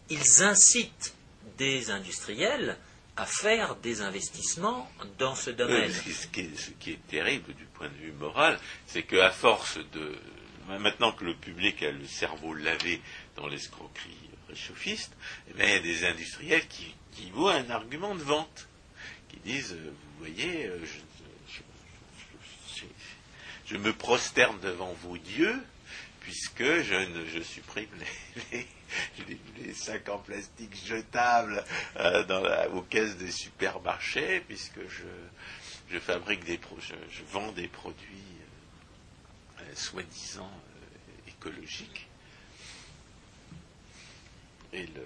ils 0.10 0.44
incitent 0.44 1.14
des 1.58 1.92
industriels 1.92 2.78
à 3.18 3.26
faire 3.26 3.76
des 3.78 4.02
investissements 4.02 4.90
dans 5.18 5.36
ce 5.36 5.50
domaine. 5.50 5.92
ce, 5.92 6.28
qui 6.28 6.92
est, 6.92 7.08
terrible 7.08 7.54
du 7.54 7.66
point 7.66 7.90
de 7.90 7.96
vue 7.96 8.12
moral, 8.12 8.60
c'est 8.86 9.04
qu'à 9.04 9.32
force 9.32 9.80
de. 9.94 10.16
Maintenant 10.80 11.14
que 11.14 11.24
le 11.24 11.34
public 11.34 11.82
a 11.82 11.92
le 11.92 12.06
cerveau 12.06 12.54
lavé 12.54 13.02
dans 13.38 13.48
l'escroquerie 13.48 14.30
réchauffiste, 14.50 15.14
eh 15.48 15.64
il 15.64 15.70
y 15.70 15.72
a 15.72 15.80
des 15.80 16.06
industriels 16.06 16.68
qui, 16.68 16.94
voient 17.26 17.56
un 17.56 17.70
argument 17.70 18.16
de 18.16 18.24
vente, 18.24 18.68
qui 19.30 19.38
disent 19.40 19.74
euh, 19.74 19.92
Vous 19.92 20.26
voyez, 20.26 20.68
euh, 20.68 20.80
je, 23.66 23.78
me 23.78 23.92
prosterne 23.94 24.60
devant 24.60 24.94
vos 25.04 25.18
dieux, 25.18 25.62
puisque 26.22 26.64
je, 26.64 27.42
supprime 27.44 27.90
les 29.58 29.74
sacs 29.74 30.10
en 30.10 30.20
plastique 30.20 30.76
jetables 30.86 31.64
euh, 31.98 32.24
dans 32.24 32.42
la, 32.42 32.70
aux 32.70 32.82
caisses 32.82 33.18
des 33.18 33.32
supermarchés, 33.32 34.42
puisque 34.48 34.80
je, 34.88 36.00
fabrique 36.00 36.46
des 36.46 36.60
je, 36.80 37.24
vends 37.32 37.52
des 37.52 37.68
produits 37.68 38.06
soi-disant 39.74 40.52
écologiques. 41.28 42.08
Et 44.74 44.86
le, 44.88 45.04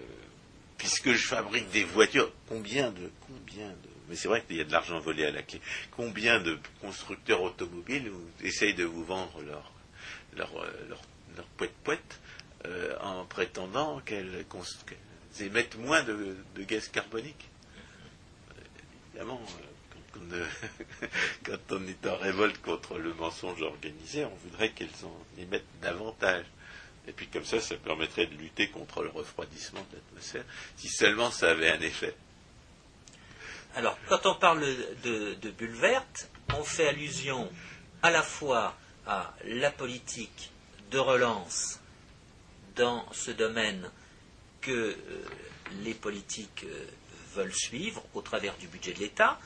puisque 0.82 1.12
je 1.12 1.28
fabrique 1.28 1.70
des 1.70 1.84
voitures, 1.84 2.34
combien 2.48 2.89
de, 2.89 3.12
combien 3.28 3.70
de, 3.70 3.89
mais 4.10 4.15
c'est 4.15 4.28
vrai 4.28 4.41
qu'il 4.41 4.56
y 4.56 4.62
a 4.62 4.63
de 4.63 4.72
l'argent 4.72 5.00
volé 5.00 5.24
à 5.24 5.30
la 5.30 5.44
clé. 5.44 5.62
Combien 5.91 6.39
de 6.39 6.58
constructeurs 6.82 7.44
automobiles 7.44 8.12
essayent 8.44 8.74
de 8.74 8.84
vous 8.84 9.06
vendre 9.06 9.44
leur, 9.44 9.72
leur, 10.36 10.52
leur, 10.89 11.02
leur 11.38 11.46
poète-poète 11.56 12.20
euh, 12.65 12.98
en 13.00 13.26
prétendant 13.26 14.00
qu'elles 14.00 14.44
émettent 15.39 15.78
moins 15.78 16.02
de, 16.02 16.36
gaz 16.62 16.88
carbonique? 16.88 17.48
Évidemment, 19.13 19.39
euh, 20.32 20.46
quand 21.46 21.76
on, 21.76 21.86
est 21.86 22.08
en 22.08 22.17
révolte 22.17 22.60
contre 22.63 22.98
le 22.98 23.13
mensonge 23.13 23.62
organisé, 23.62 24.26
on 24.26 24.36
voudrait 24.46 24.72
qu'elles 24.72 24.89
en 25.04 25.39
émettent 25.39 25.63
davantage. 25.84 26.46
Et 27.08 27.14
puis 27.14 27.28
comme 27.28 27.46
ça, 27.46 27.60
ça 27.60 27.76
permettrait 27.76 28.28
de 28.28 28.36
lutter 28.36 28.70
contre 28.70 29.04
le 29.04 29.10
refroidissement 29.10 29.82
de 29.92 29.96
l'atmosphère, 29.96 30.46
si 30.78 30.88
seulement 30.88 31.32
ça 31.32 31.50
avait 31.50 31.72
un 31.72 31.82
effet. 31.82 32.16
Alors, 33.76 33.98
quand 34.08 34.26
on 34.26 34.36
parle 34.36 34.62
de, 35.04 35.34
de 35.36 35.49
bulle 35.52 35.76
verte, 35.76 36.30
on 36.54 36.64
fait 36.64 36.89
allusion 36.89 37.49
à 38.04 38.12
la 38.12 38.22
fois 38.22 38.76
à 39.08 39.34
la 39.45 39.72
politique 39.72 40.52
de 40.91 40.99
relance 40.99 41.80
dans 42.76 43.06
ce 43.12 43.32
domaine 43.32 43.89
que 44.60 44.72
euh, 44.72 44.95
les 45.84 45.93
politiques 45.93 46.66
euh, 46.66 46.86
veulent 47.34 47.54
suivre 47.54 48.04
au 48.14 48.22
travers 48.22 48.56
du 48.58 48.68
budget 48.68 48.93
de 48.93 48.99
l'État, 48.99 49.39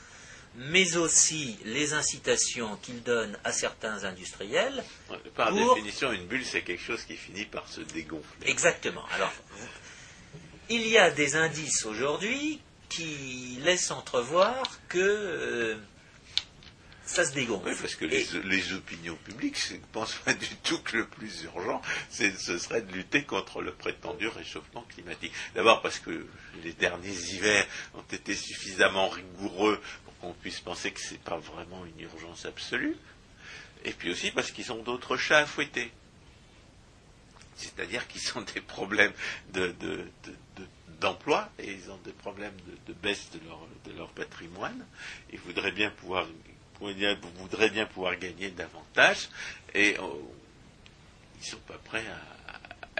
mais 0.56 0.96
aussi 0.96 1.58
les 1.64 1.92
incitations 1.92 2.76
qu'ils 2.82 3.02
donnent 3.02 3.38
à 3.44 3.52
certains 3.52 4.04
industriels. 4.04 4.82
Par 5.34 5.52
définition, 5.52 6.12
une 6.12 6.26
bulle, 6.26 6.44
c'est 6.44 6.62
quelque 6.62 6.82
chose 6.82 7.04
qui 7.04 7.16
finit 7.16 7.44
par 7.44 7.68
se 7.68 7.82
dégonfler. 7.82 8.48
Exactement. 8.48 9.04
Alors, 9.14 9.32
il 10.68 10.86
y 10.88 10.98
a 10.98 11.10
des 11.10 11.36
indices 11.36 11.84
aujourd'hui 11.84 12.60
qui 12.88 13.58
laissent 13.62 13.90
entrevoir 13.90 14.62
que 14.88 14.98
euh, 14.98 15.76
ça 17.06 17.24
se 17.24 17.32
dégonfle. 17.32 17.68
Oui, 17.68 17.74
parce 17.80 17.94
que 17.94 18.04
les, 18.04 18.72
opinions 18.72 19.16
publiques 19.16 19.58
ne 19.70 19.78
pensent 19.92 20.16
pas 20.24 20.34
du 20.34 20.56
tout 20.64 20.78
que 20.80 20.98
le 20.98 21.06
plus 21.06 21.44
urgent, 21.44 21.80
ce 22.10 22.58
serait 22.58 22.82
de 22.82 22.92
lutter 22.92 23.22
contre 23.22 23.62
le 23.62 23.72
prétendu 23.72 24.28
réchauffement 24.28 24.82
climatique. 24.88 25.32
D'abord 25.54 25.82
parce 25.82 25.98
que 25.98 26.26
les 26.64 26.72
derniers 26.72 27.16
hivers 27.32 27.66
ont 27.94 28.04
été 28.12 28.34
suffisamment 28.34 29.08
rigoureux 29.08 29.80
pour 30.04 30.18
qu'on 30.18 30.32
puisse 30.32 30.60
penser 30.60 30.90
que 30.90 31.00
ce 31.00 31.12
n'est 31.12 31.20
pas 31.20 31.38
vraiment 31.38 31.84
une 31.86 32.00
urgence 32.00 32.44
absolue. 32.44 32.96
Et 33.84 33.92
puis 33.92 34.10
aussi 34.10 34.32
parce 34.32 34.50
qu'ils 34.50 34.72
ont 34.72 34.82
d'autres 34.82 35.16
chats 35.16 35.38
à 35.38 35.46
fouetter. 35.46 35.92
C'est-à-dire 37.54 38.06
qu'ils 38.08 38.36
ont 38.36 38.42
des 38.54 38.60
problèmes 38.60 39.12
d'emploi 41.00 41.50
et 41.58 41.72
ils 41.72 41.90
ont 41.90 41.98
des 42.04 42.12
problèmes 42.12 42.56
de, 42.86 42.92
baisse 42.92 43.30
de 43.30 43.92
leur, 43.96 44.08
patrimoine. 44.10 44.84
Ils 45.32 45.38
voudraient 45.38 45.72
bien 45.72 45.90
pouvoir 45.90 46.26
voudrait 46.80 47.70
bien 47.70 47.86
pouvoir 47.86 48.16
gagner 48.16 48.50
davantage 48.50 49.28
et 49.74 49.96
oh, 50.00 50.32
ils 51.36 51.40
ne 51.40 51.46
sont 51.46 51.58
pas 51.58 51.78
prêts 51.78 52.04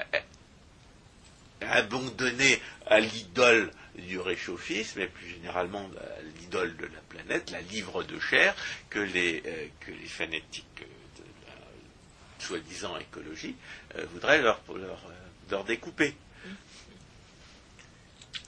à, 0.01 1.77
abandonner 1.79 2.61
à 2.87 3.01
l'idole 3.01 3.71
du 3.97 4.19
réchauffisme 4.19 5.01
et 5.01 5.07
plus 5.07 5.29
généralement 5.29 5.89
à 5.99 6.23
l'idole 6.39 6.77
de 6.77 6.85
la 6.85 7.01
planète, 7.09 7.51
la 7.51 7.63
livre 7.63 8.03
de 8.03 8.19
chair 8.21 8.55
que 8.91 8.99
les, 8.99 9.43
euh, 9.47 9.67
que 9.81 9.91
les 9.91 10.07
fanatiques 10.07 10.85
de 11.17 11.25
la 11.47 12.45
soi-disant 12.45 12.99
écologie 12.99 13.57
euh, 13.97 14.05
voudraient 14.13 14.43
leur, 14.43 14.61
leur, 14.75 15.03
leur 15.51 15.65
découper. 15.65 16.15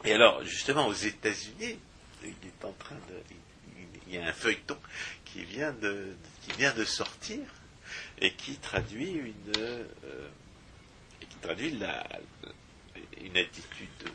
Et 0.05 0.13
alors, 0.13 0.45
justement, 0.45 0.87
aux 0.87 0.93
États-Unis, 0.93 1.79
il 2.23 2.29
est 2.29 2.65
en 2.65 2.73
train 2.73 2.95
de, 2.95 3.35
il 4.09 4.15
y 4.15 4.19
a 4.19 4.27
un 4.27 4.33
feuilleton 4.33 4.79
qui 5.39 5.45
vient 5.45 5.73
de, 5.73 6.17
qui 6.43 6.57
vient 6.59 6.75
de 6.75 6.85
sortir 6.85 7.39
et 8.21 8.33
qui 8.33 8.57
traduit 8.57 9.13
une, 9.13 9.53
euh, 9.59 9.85
qui 11.21 11.37
traduit 11.37 11.71
la, 11.79 12.05
une 13.21 13.37
attitude 13.37 14.11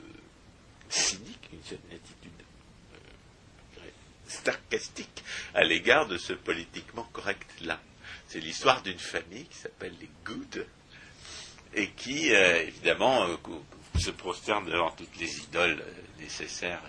cynique, 0.89 1.49
une, 1.53 1.59
attitude 1.95 2.32
euh, 3.78 3.88
sarcastique 4.28 5.24
à 5.53 5.63
l'égard 5.63 6.07
de 6.07 6.17
ce 6.17 6.34
politiquement 6.34 7.07
correct-là. 7.13 7.80
C'est 8.28 8.41
l'histoire 8.41 8.82
d'une 8.82 8.99
famille 8.99 9.45
qui 9.45 9.57
s'appelle 9.57 9.93
les 10.01 10.09
Good 10.26 10.67
et 11.74 11.89
qui, 11.91 12.34
euh, 12.34 12.63
évidemment, 12.63 13.28
se 13.97 14.11
prosterne 14.11 14.65
devant 14.65 14.91
toutes 14.91 15.15
les 15.17 15.39
idoles 15.39 15.84
nécessaires 16.19 16.84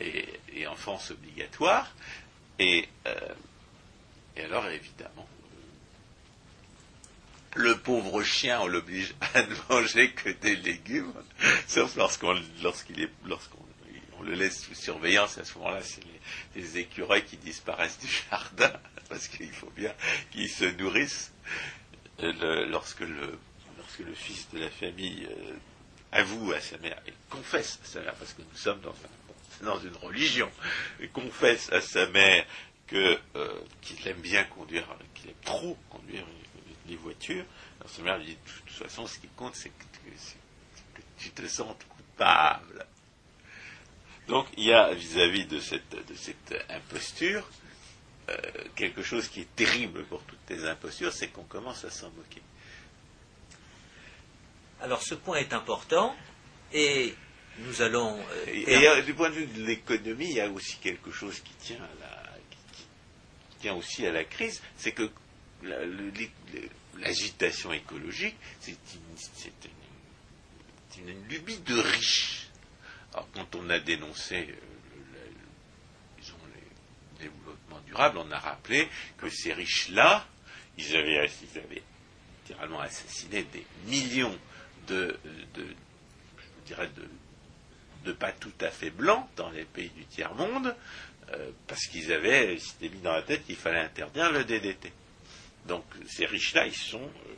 et, 0.00 0.04
et, 0.04 0.40
et 0.52 0.66
enfances 0.66 1.12
obligatoires, 1.12 1.94
et, 2.58 2.88
et 4.36 4.42
alors, 4.42 4.66
évidemment, 4.68 5.28
le 7.54 7.76
pauvre 7.76 8.22
chien, 8.22 8.60
on 8.62 8.66
l'oblige 8.66 9.14
à 9.34 9.42
ne 9.42 9.54
manger 9.68 10.12
que 10.12 10.30
des 10.30 10.56
légumes, 10.56 11.12
sauf 11.66 11.96
lorsqu'on 11.96 12.32
le 12.32 14.34
laisse 14.34 14.62
sous 14.62 14.74
surveillance. 14.74 15.38
À 15.38 15.44
ce 15.44 15.58
moment-là, 15.58 15.82
c'est 15.82 16.02
les, 16.56 16.78
écureuils 16.78 17.24
qui 17.24 17.36
disparaissent 17.36 17.98
du 17.98 18.08
jardin, 18.30 18.72
parce 19.08 19.28
qu'il 19.28 19.52
faut 19.52 19.72
bien 19.76 19.92
qu'ils 20.30 20.50
se 20.50 20.64
nourrissent. 20.64 21.32
lorsque 22.18 23.00
le 23.00 23.38
lorsque 23.78 24.00
le 24.00 24.14
fils 24.14 24.48
de 24.52 24.60
la 24.60 24.70
famille 24.70 25.26
euh, 25.28 25.54
avoue 26.12 26.52
à 26.52 26.60
sa 26.60 26.78
mère 26.78 27.00
et 27.06 27.12
confesse 27.28 27.80
à 27.82 27.86
sa 27.86 28.00
mère, 28.00 28.14
parce 28.14 28.32
que 28.32 28.42
nous 28.42 28.56
sommes 28.56 28.80
dans 28.80 28.94
dans 29.62 29.78
une 29.78 29.96
religion, 29.96 30.50
confesse 31.12 31.70
à 31.72 31.80
sa 31.80 32.06
mère 32.08 32.44
que 32.92 33.18
euh, 33.36 33.60
qu'il 33.80 34.06
aime 34.06 34.20
bien 34.20 34.44
conduire, 34.44 34.86
qu'il 35.14 35.30
aime 35.30 35.36
trop 35.44 35.78
conduire 35.88 36.24
les, 36.86 36.96
voitures, 36.96 37.44
alors 37.80 37.90
mère 38.04 38.18
lui 38.18 38.26
dit 38.26 38.32
de 38.32 38.50
toute 38.50 38.70
façon, 38.70 39.06
ce 39.06 39.18
qui 39.18 39.28
compte, 39.28 39.54
c'est 39.54 39.70
que, 39.70 41.00
tu 41.18 41.30
te 41.30 41.46
sentes 41.46 41.84
coupable. 41.88 42.84
Donc 44.28 44.46
il 44.58 44.64
y 44.64 44.72
a 44.72 44.92
vis-à-vis 44.92 45.46
de 45.46 45.58
cette, 45.58 45.90
de 45.90 46.14
cette 46.14 46.54
imposture 46.68 47.48
euh, 48.28 48.36
quelque 48.76 49.02
chose 49.02 49.28
qui 49.28 49.40
est 49.40 49.56
terrible 49.56 50.04
pour 50.04 50.22
toutes 50.24 50.50
les 50.50 50.64
impostures, 50.66 51.12
c'est 51.12 51.28
qu'on 51.28 51.44
commence 51.44 51.84
à 51.84 51.90
s'en 51.90 52.10
moquer. 52.10 52.42
Alors 54.82 55.02
ce 55.02 55.14
point 55.14 55.38
est 55.38 55.54
important 55.54 56.14
et 56.72 57.14
nous 57.60 57.80
allons. 57.80 58.18
Euh, 58.48 58.98
et, 58.98 59.02
du 59.02 59.14
point 59.14 59.30
de 59.30 59.34
vue 59.34 59.46
de 59.46 59.64
l'économie, 59.64 60.28
il 60.28 60.36
y 60.36 60.40
a 60.40 60.50
aussi 60.50 60.76
quelque 60.76 61.10
chose 61.10 61.40
qui 61.40 61.54
tient, 61.54 61.76
à 61.82 62.00
la, 62.00 62.21
tient 63.62 63.74
aussi 63.74 64.04
à 64.06 64.12
la 64.12 64.24
crise, 64.24 64.60
c'est 64.76 64.92
que 64.92 65.08
l'agitation 66.98 67.72
écologique, 67.72 68.36
c'est 68.60 68.76
une, 70.98 71.28
lubie 71.28 71.58
de 71.58 71.78
riches. 71.78 72.48
Alors 73.14 73.28
quand 73.32 73.54
on 73.54 73.70
a 73.70 73.78
dénoncé 73.78 74.36
euh, 74.36 74.46
le, 74.46 76.20
disons, 76.20 76.36
les 76.54 77.24
développements 77.24 77.80
durables, 77.86 78.18
on 78.18 78.30
a 78.30 78.38
rappelé 78.38 78.88
que 79.16 79.30
ces 79.30 79.52
riches-là, 79.52 80.26
ils 80.76 80.96
avaient, 80.96 81.30
ils 81.42 81.58
avaient 81.58 81.82
littéralement 82.42 82.80
assassiné 82.80 83.44
des 83.44 83.64
millions 83.86 84.36
de 84.88 85.18
je 85.24 86.74
dirais 86.74 86.90
de, 86.96 87.08
de 88.04 88.12
pas 88.12 88.32
tout 88.32 88.52
à 88.60 88.70
fait 88.70 88.90
blancs 88.90 89.26
dans 89.36 89.50
les 89.50 89.64
pays 89.64 89.90
du 89.90 90.04
tiers-monde, 90.06 90.74
euh, 91.34 91.50
parce 91.66 91.86
qu'ils 91.86 92.12
avaient, 92.12 92.58
s'étaient 92.58 92.88
mis 92.88 93.00
dans 93.00 93.12
la 93.12 93.22
tête 93.22 93.44
qu'il 93.46 93.56
fallait 93.56 93.80
interdire 93.80 94.32
le 94.32 94.44
DDT. 94.44 94.92
Donc 95.66 95.84
ces 96.08 96.26
riches-là, 96.26 96.66
ils 96.66 96.74
sont, 96.74 97.00
euh, 97.00 97.34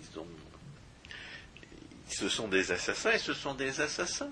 ils 0.00 0.18
ont, 0.18 0.26
ce 2.08 2.28
sont 2.28 2.48
des 2.48 2.70
assassins, 2.70 3.12
et 3.12 3.18
ce 3.18 3.32
sont 3.32 3.54
des 3.54 3.80
assassins 3.80 4.30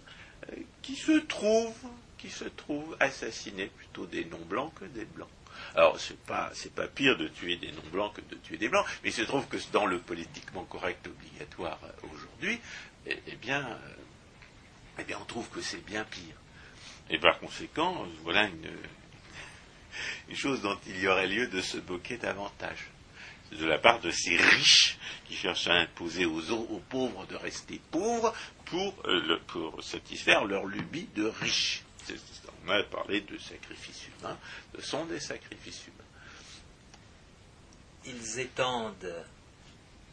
euh, 0.51 0.57
qui 0.83 0.95
se 0.95 1.13
trouvent, 1.13 1.89
qui 2.19 2.31
se 2.31 2.45
trouvent 2.45 2.97
assassinés 3.01 3.67
plutôt 3.67 4.07
des 4.07 4.25
non-blancs 4.27 4.73
que 4.75 4.85
des 4.85 5.07
blancs. 5.07 5.29
Alors, 5.75 5.99
c'est 5.99 6.19
pas, 6.21 6.53
pas 6.75 6.87
pire 6.87 7.17
de 7.17 7.29
tuer 7.29 7.57
des 7.57 7.73
non-blancs 7.73 8.15
que 8.15 8.21
de 8.23 8.37
tuer 8.37 8.57
des 8.57 8.69
blancs, 8.69 8.87
mais 9.03 9.11
il 9.11 9.13
se 9.13 9.23
trouve 9.23 9.47
que 9.49 9.57
dans 9.73 9.87
le 9.87 9.99
politiquement 9.99 10.65
correct 10.65 11.07
obligatoire 11.07 11.81
aujourd'hui, 12.03 12.61
eh, 13.07 13.19
eh 13.27 13.37
bien, 13.37 13.79
eh 14.99 15.05
bien 15.05 15.19
on 15.21 15.25
trouve 15.25 15.49
que 15.49 15.61
c'est 15.61 15.85
bien 15.85 16.05
pire. 16.05 16.40
Et 17.11 17.19
par 17.19 17.39
conséquent, 17.41 18.07
voilà 18.23 18.47
une, 18.47 20.37
chose 20.37 20.63
dont 20.63 20.79
il 20.87 21.01
y 21.01 21.09
aurait 21.09 21.27
lieu 21.27 21.49
de 21.49 21.61
se 21.61 21.79
moquer 21.79 22.17
davantage. 22.17 22.87
De 23.51 23.67
la 23.67 23.79
part 23.79 23.99
de 23.99 24.13
ces 24.13 24.37
riches 24.37 24.97
qui 25.25 25.35
cherchent 25.35 25.67
à 25.67 25.75
imposer 25.75 26.25
aux, 26.25 26.53
aux 26.53 26.83
pauvres 26.89 27.27
de 27.27 27.35
rester 27.35 27.81
pauvres 27.91 28.33
pour, 28.67 28.95
euh, 29.07 29.41
pour 29.49 29.83
satisfaire 29.83 30.45
leur 30.45 30.67
lubie 30.67 31.09
de 31.17 31.27
riches. 31.27 31.83
On 32.65 32.71
a 32.71 32.83
parlé 32.85 33.23
de 33.23 33.37
sacrifices 33.39 34.07
humains, 34.07 34.39
ce 34.77 34.83
sont 34.83 35.05
des 35.07 35.19
sacrifices 35.19 35.87
humains. 35.89 35.97
Ils 38.07 38.39
étendent 38.39 39.25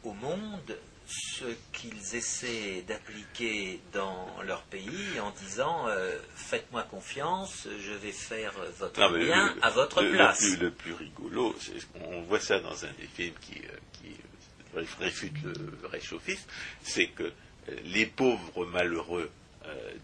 au 0.04 0.14
monde 0.14 0.78
ce 1.08 1.46
qu'ils 1.72 2.16
essaient 2.16 2.84
d'appliquer 2.88 3.80
dans 3.94 4.28
leur 4.44 4.62
pays 4.64 5.20
en 5.22 5.32
disant 5.32 5.88
euh, 5.88 6.18
faites-moi 6.36 6.84
confiance, 6.84 7.68
je 7.80 7.94
vais 7.94 8.12
faire 8.12 8.54
votre 8.78 9.18
bien 9.18 9.56
à 9.62 9.70
votre 9.70 10.04
place. 10.04 10.42
Le 10.42 10.48
plus, 10.50 10.58
le 10.58 10.72
plus 10.72 10.94
rigolo, 10.94 11.56
on 12.02 12.22
voit 12.24 12.42
ça 12.42 12.60
dans 12.60 12.84
un 12.84 12.92
des 13.00 13.08
films 13.08 13.36
qui, 13.42 13.60
euh, 13.60 13.78
qui 13.94 14.16
euh, 14.76 14.84
réfute 15.00 15.42
le 15.44 15.88
réchauffisme, 15.88 16.48
c'est 16.84 17.08
que 17.08 17.32
les 17.86 18.06
pauvres 18.06 18.66
malheureux 18.66 19.30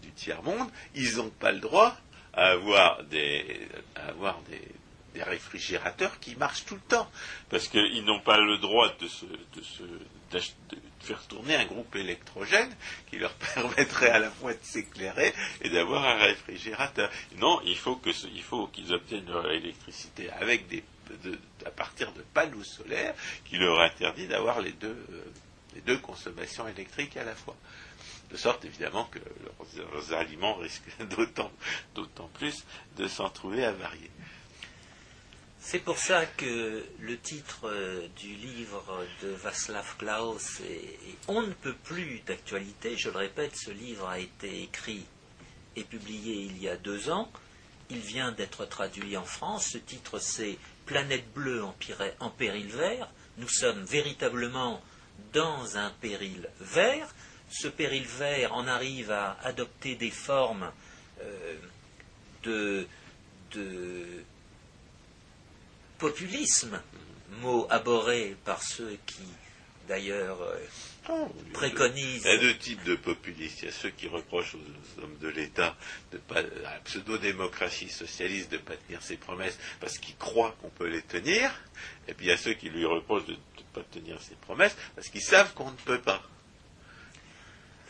du 0.02 0.10
tiers-monde, 0.10 0.68
ils 0.94 1.16
n'ont 1.16 1.30
pas 1.30 1.50
le 1.50 1.58
droit 1.60 1.96
à 2.34 2.50
avoir 2.50 3.02
des, 3.04 3.66
à 3.96 4.08
avoir 4.08 4.38
des, 4.50 4.60
des 5.14 5.22
réfrigérateurs 5.22 6.18
qui 6.20 6.36
marchent 6.36 6.66
tout 6.66 6.74
le 6.74 6.80
temps, 6.82 7.10
parce 7.48 7.68
qu'ils 7.68 8.04
n'ont 8.04 8.20
pas 8.20 8.38
le 8.38 8.58
droit 8.58 8.92
de, 9.00 9.08
se, 9.08 9.24
de, 9.24 9.62
se, 9.62 9.82
de 10.30 10.40
faire 11.00 11.26
tourner 11.26 11.54
un 11.54 11.66
groupe 11.66 11.94
électrogène 11.96 12.74
qui 13.08 13.18
leur 13.18 13.34
permettrait 13.54 14.10
à 14.10 14.18
la 14.18 14.30
fois 14.30 14.52
de 14.52 14.58
s'éclairer 14.62 15.32
et 15.60 15.68
d'avoir 15.68 16.04
un 16.04 16.16
réfrigérateur. 16.16 17.10
Non, 17.38 17.60
il 17.64 17.76
faut 17.76 17.96
que 17.96 18.10
il 18.32 18.42
faut 18.42 18.66
qu'ils 18.68 18.92
obtiennent 18.92 19.26
leur 19.26 19.50
électricité 19.50 20.30
avec 20.30 20.64
à 21.66 21.70
partir 21.70 22.12
de 22.12 22.22
panneaux 22.22 22.64
solaires 22.64 23.14
qui 23.44 23.56
leur 23.56 23.80
interdit 23.80 24.26
d'avoir 24.26 24.60
les 24.60 24.72
deux 24.72 24.96
euh, 25.10 25.24
les 25.86 25.98
consommations 25.98 26.66
électriques 26.68 27.16
à 27.16 27.24
la 27.24 27.34
fois. 27.34 27.56
De 28.30 28.36
sorte 28.36 28.64
évidemment 28.64 29.04
que 29.04 29.18
leurs, 29.76 30.12
aliments 30.12 30.54
risquent 30.54 30.90
d'autant 31.94 32.28
plus 32.34 32.64
de 32.96 33.06
s'en 33.06 33.28
trouver 33.28 33.64
avariés. 33.64 34.10
C'est 35.66 35.78
pour 35.78 35.98
ça 35.98 36.26
que 36.26 36.84
le 37.00 37.18
titre 37.18 37.70
euh, 37.70 38.06
du 38.16 38.34
livre 38.34 39.02
de 39.22 39.28
Václav 39.28 39.96
Klaus 39.96 40.60
est, 40.60 40.98
On 41.26 41.40
ne 41.40 41.54
peut 41.54 41.74
plus 41.84 42.20
d'actualité. 42.26 42.98
Je 42.98 43.08
le 43.08 43.16
répète, 43.16 43.56
ce 43.56 43.70
livre 43.70 44.06
a 44.06 44.18
été 44.18 44.62
écrit 44.62 45.06
et 45.74 45.82
publié 45.82 46.34
il 46.34 46.62
y 46.62 46.68
a 46.68 46.76
deux 46.76 47.08
ans. 47.08 47.32
il 47.88 47.98
vient 47.98 48.30
d'être 48.30 48.66
traduit 48.66 49.16
en 49.16 49.24
France. 49.24 49.70
Ce 49.72 49.78
titre, 49.78 50.18
c'est 50.18 50.58
Planète 50.84 51.32
bleue 51.32 51.64
en, 51.64 52.30
péril 52.30 52.68
vert. 52.68 53.08
Nous 53.38 53.48
sommes 53.48 53.84
véritablement 53.84 54.82
dans 55.32 55.78
un 55.78 55.90
péril 56.02 56.46
vert. 56.60 57.08
Ce 57.50 57.68
péril 57.68 58.04
vert 58.04 58.52
en 58.52 58.68
arrive 58.68 59.10
à 59.10 59.38
adopter 59.42 59.94
des 59.94 60.10
formes 60.10 60.70
euh, 61.22 61.56
de, 62.42 62.86
populisme, 66.04 66.82
mot 67.40 67.66
abhorré 67.70 68.36
par 68.44 68.62
ceux 68.62 68.98
qui, 69.06 69.22
d'ailleurs, 69.88 70.42
euh, 70.42 70.58
oh, 71.08 71.28
préconisent. 71.54 72.24
Il 72.26 72.30
y 72.30 72.34
a 72.34 72.38
deux 72.38 72.58
types 72.58 72.84
de 72.84 72.94
populistes. 72.94 73.62
Il 73.62 73.64
y 73.64 73.68
a 73.68 73.72
ceux 73.72 73.88
qui 73.88 74.08
reprochent 74.08 74.54
aux 74.54 75.02
hommes 75.02 75.16
de 75.22 75.28
l'État, 75.28 75.74
de 76.12 76.18
pas, 76.18 76.40
à 76.40 76.42
la 76.42 76.80
pseudo-démocratie 76.84 77.88
socialiste, 77.88 78.50
de 78.50 78.58
ne 78.58 78.62
pas 78.62 78.76
tenir 78.76 79.02
ses 79.02 79.16
promesses 79.16 79.58
parce 79.80 79.96
qu'ils 79.96 80.16
croient 80.16 80.54
qu'on 80.60 80.68
peut 80.68 80.88
les 80.88 81.00
tenir. 81.00 81.50
Et 82.06 82.12
puis 82.12 82.26
il 82.26 82.28
y 82.28 82.32
a 82.32 82.36
ceux 82.36 82.52
qui 82.52 82.68
lui 82.68 82.84
reprochent 82.84 83.24
de 83.24 83.32
ne 83.32 83.62
pas 83.72 83.82
tenir 83.90 84.20
ses 84.20 84.34
promesses 84.34 84.76
parce 84.94 85.08
qu'ils 85.08 85.22
savent 85.22 85.54
qu'on 85.54 85.70
ne 85.70 85.76
peut 85.86 86.02
pas. 86.02 86.22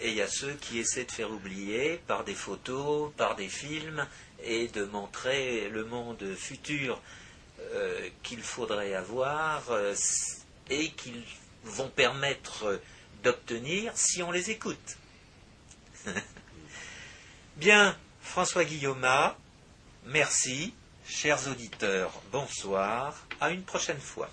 Et 0.00 0.10
il 0.10 0.14
y 0.14 0.22
a 0.22 0.28
ceux 0.28 0.52
qui 0.52 0.78
essaient 0.78 1.04
de 1.04 1.12
faire 1.12 1.32
oublier 1.32 2.00
par 2.06 2.22
des 2.22 2.34
photos, 2.34 3.12
par 3.16 3.34
des 3.34 3.48
films, 3.48 4.06
et 4.44 4.68
de 4.68 4.84
montrer 4.84 5.68
le 5.68 5.84
monde 5.84 6.34
futur 6.36 7.00
euh, 7.60 8.08
qu'il 8.22 8.42
faudrait 8.42 8.94
avoir 8.94 9.70
euh, 9.70 9.94
et 10.70 10.90
qu'ils 10.90 11.22
vont 11.64 11.88
permettre 11.88 12.80
d'obtenir 13.22 13.92
si 13.94 14.22
on 14.22 14.30
les 14.30 14.50
écoute. 14.50 14.96
Bien, 17.56 17.96
François 18.22 18.64
Guillaume, 18.64 19.06
merci. 20.06 20.74
Chers 21.06 21.48
auditeurs, 21.48 22.10
bonsoir. 22.32 23.26
À 23.40 23.50
une 23.50 23.62
prochaine 23.62 24.00
fois. 24.00 24.30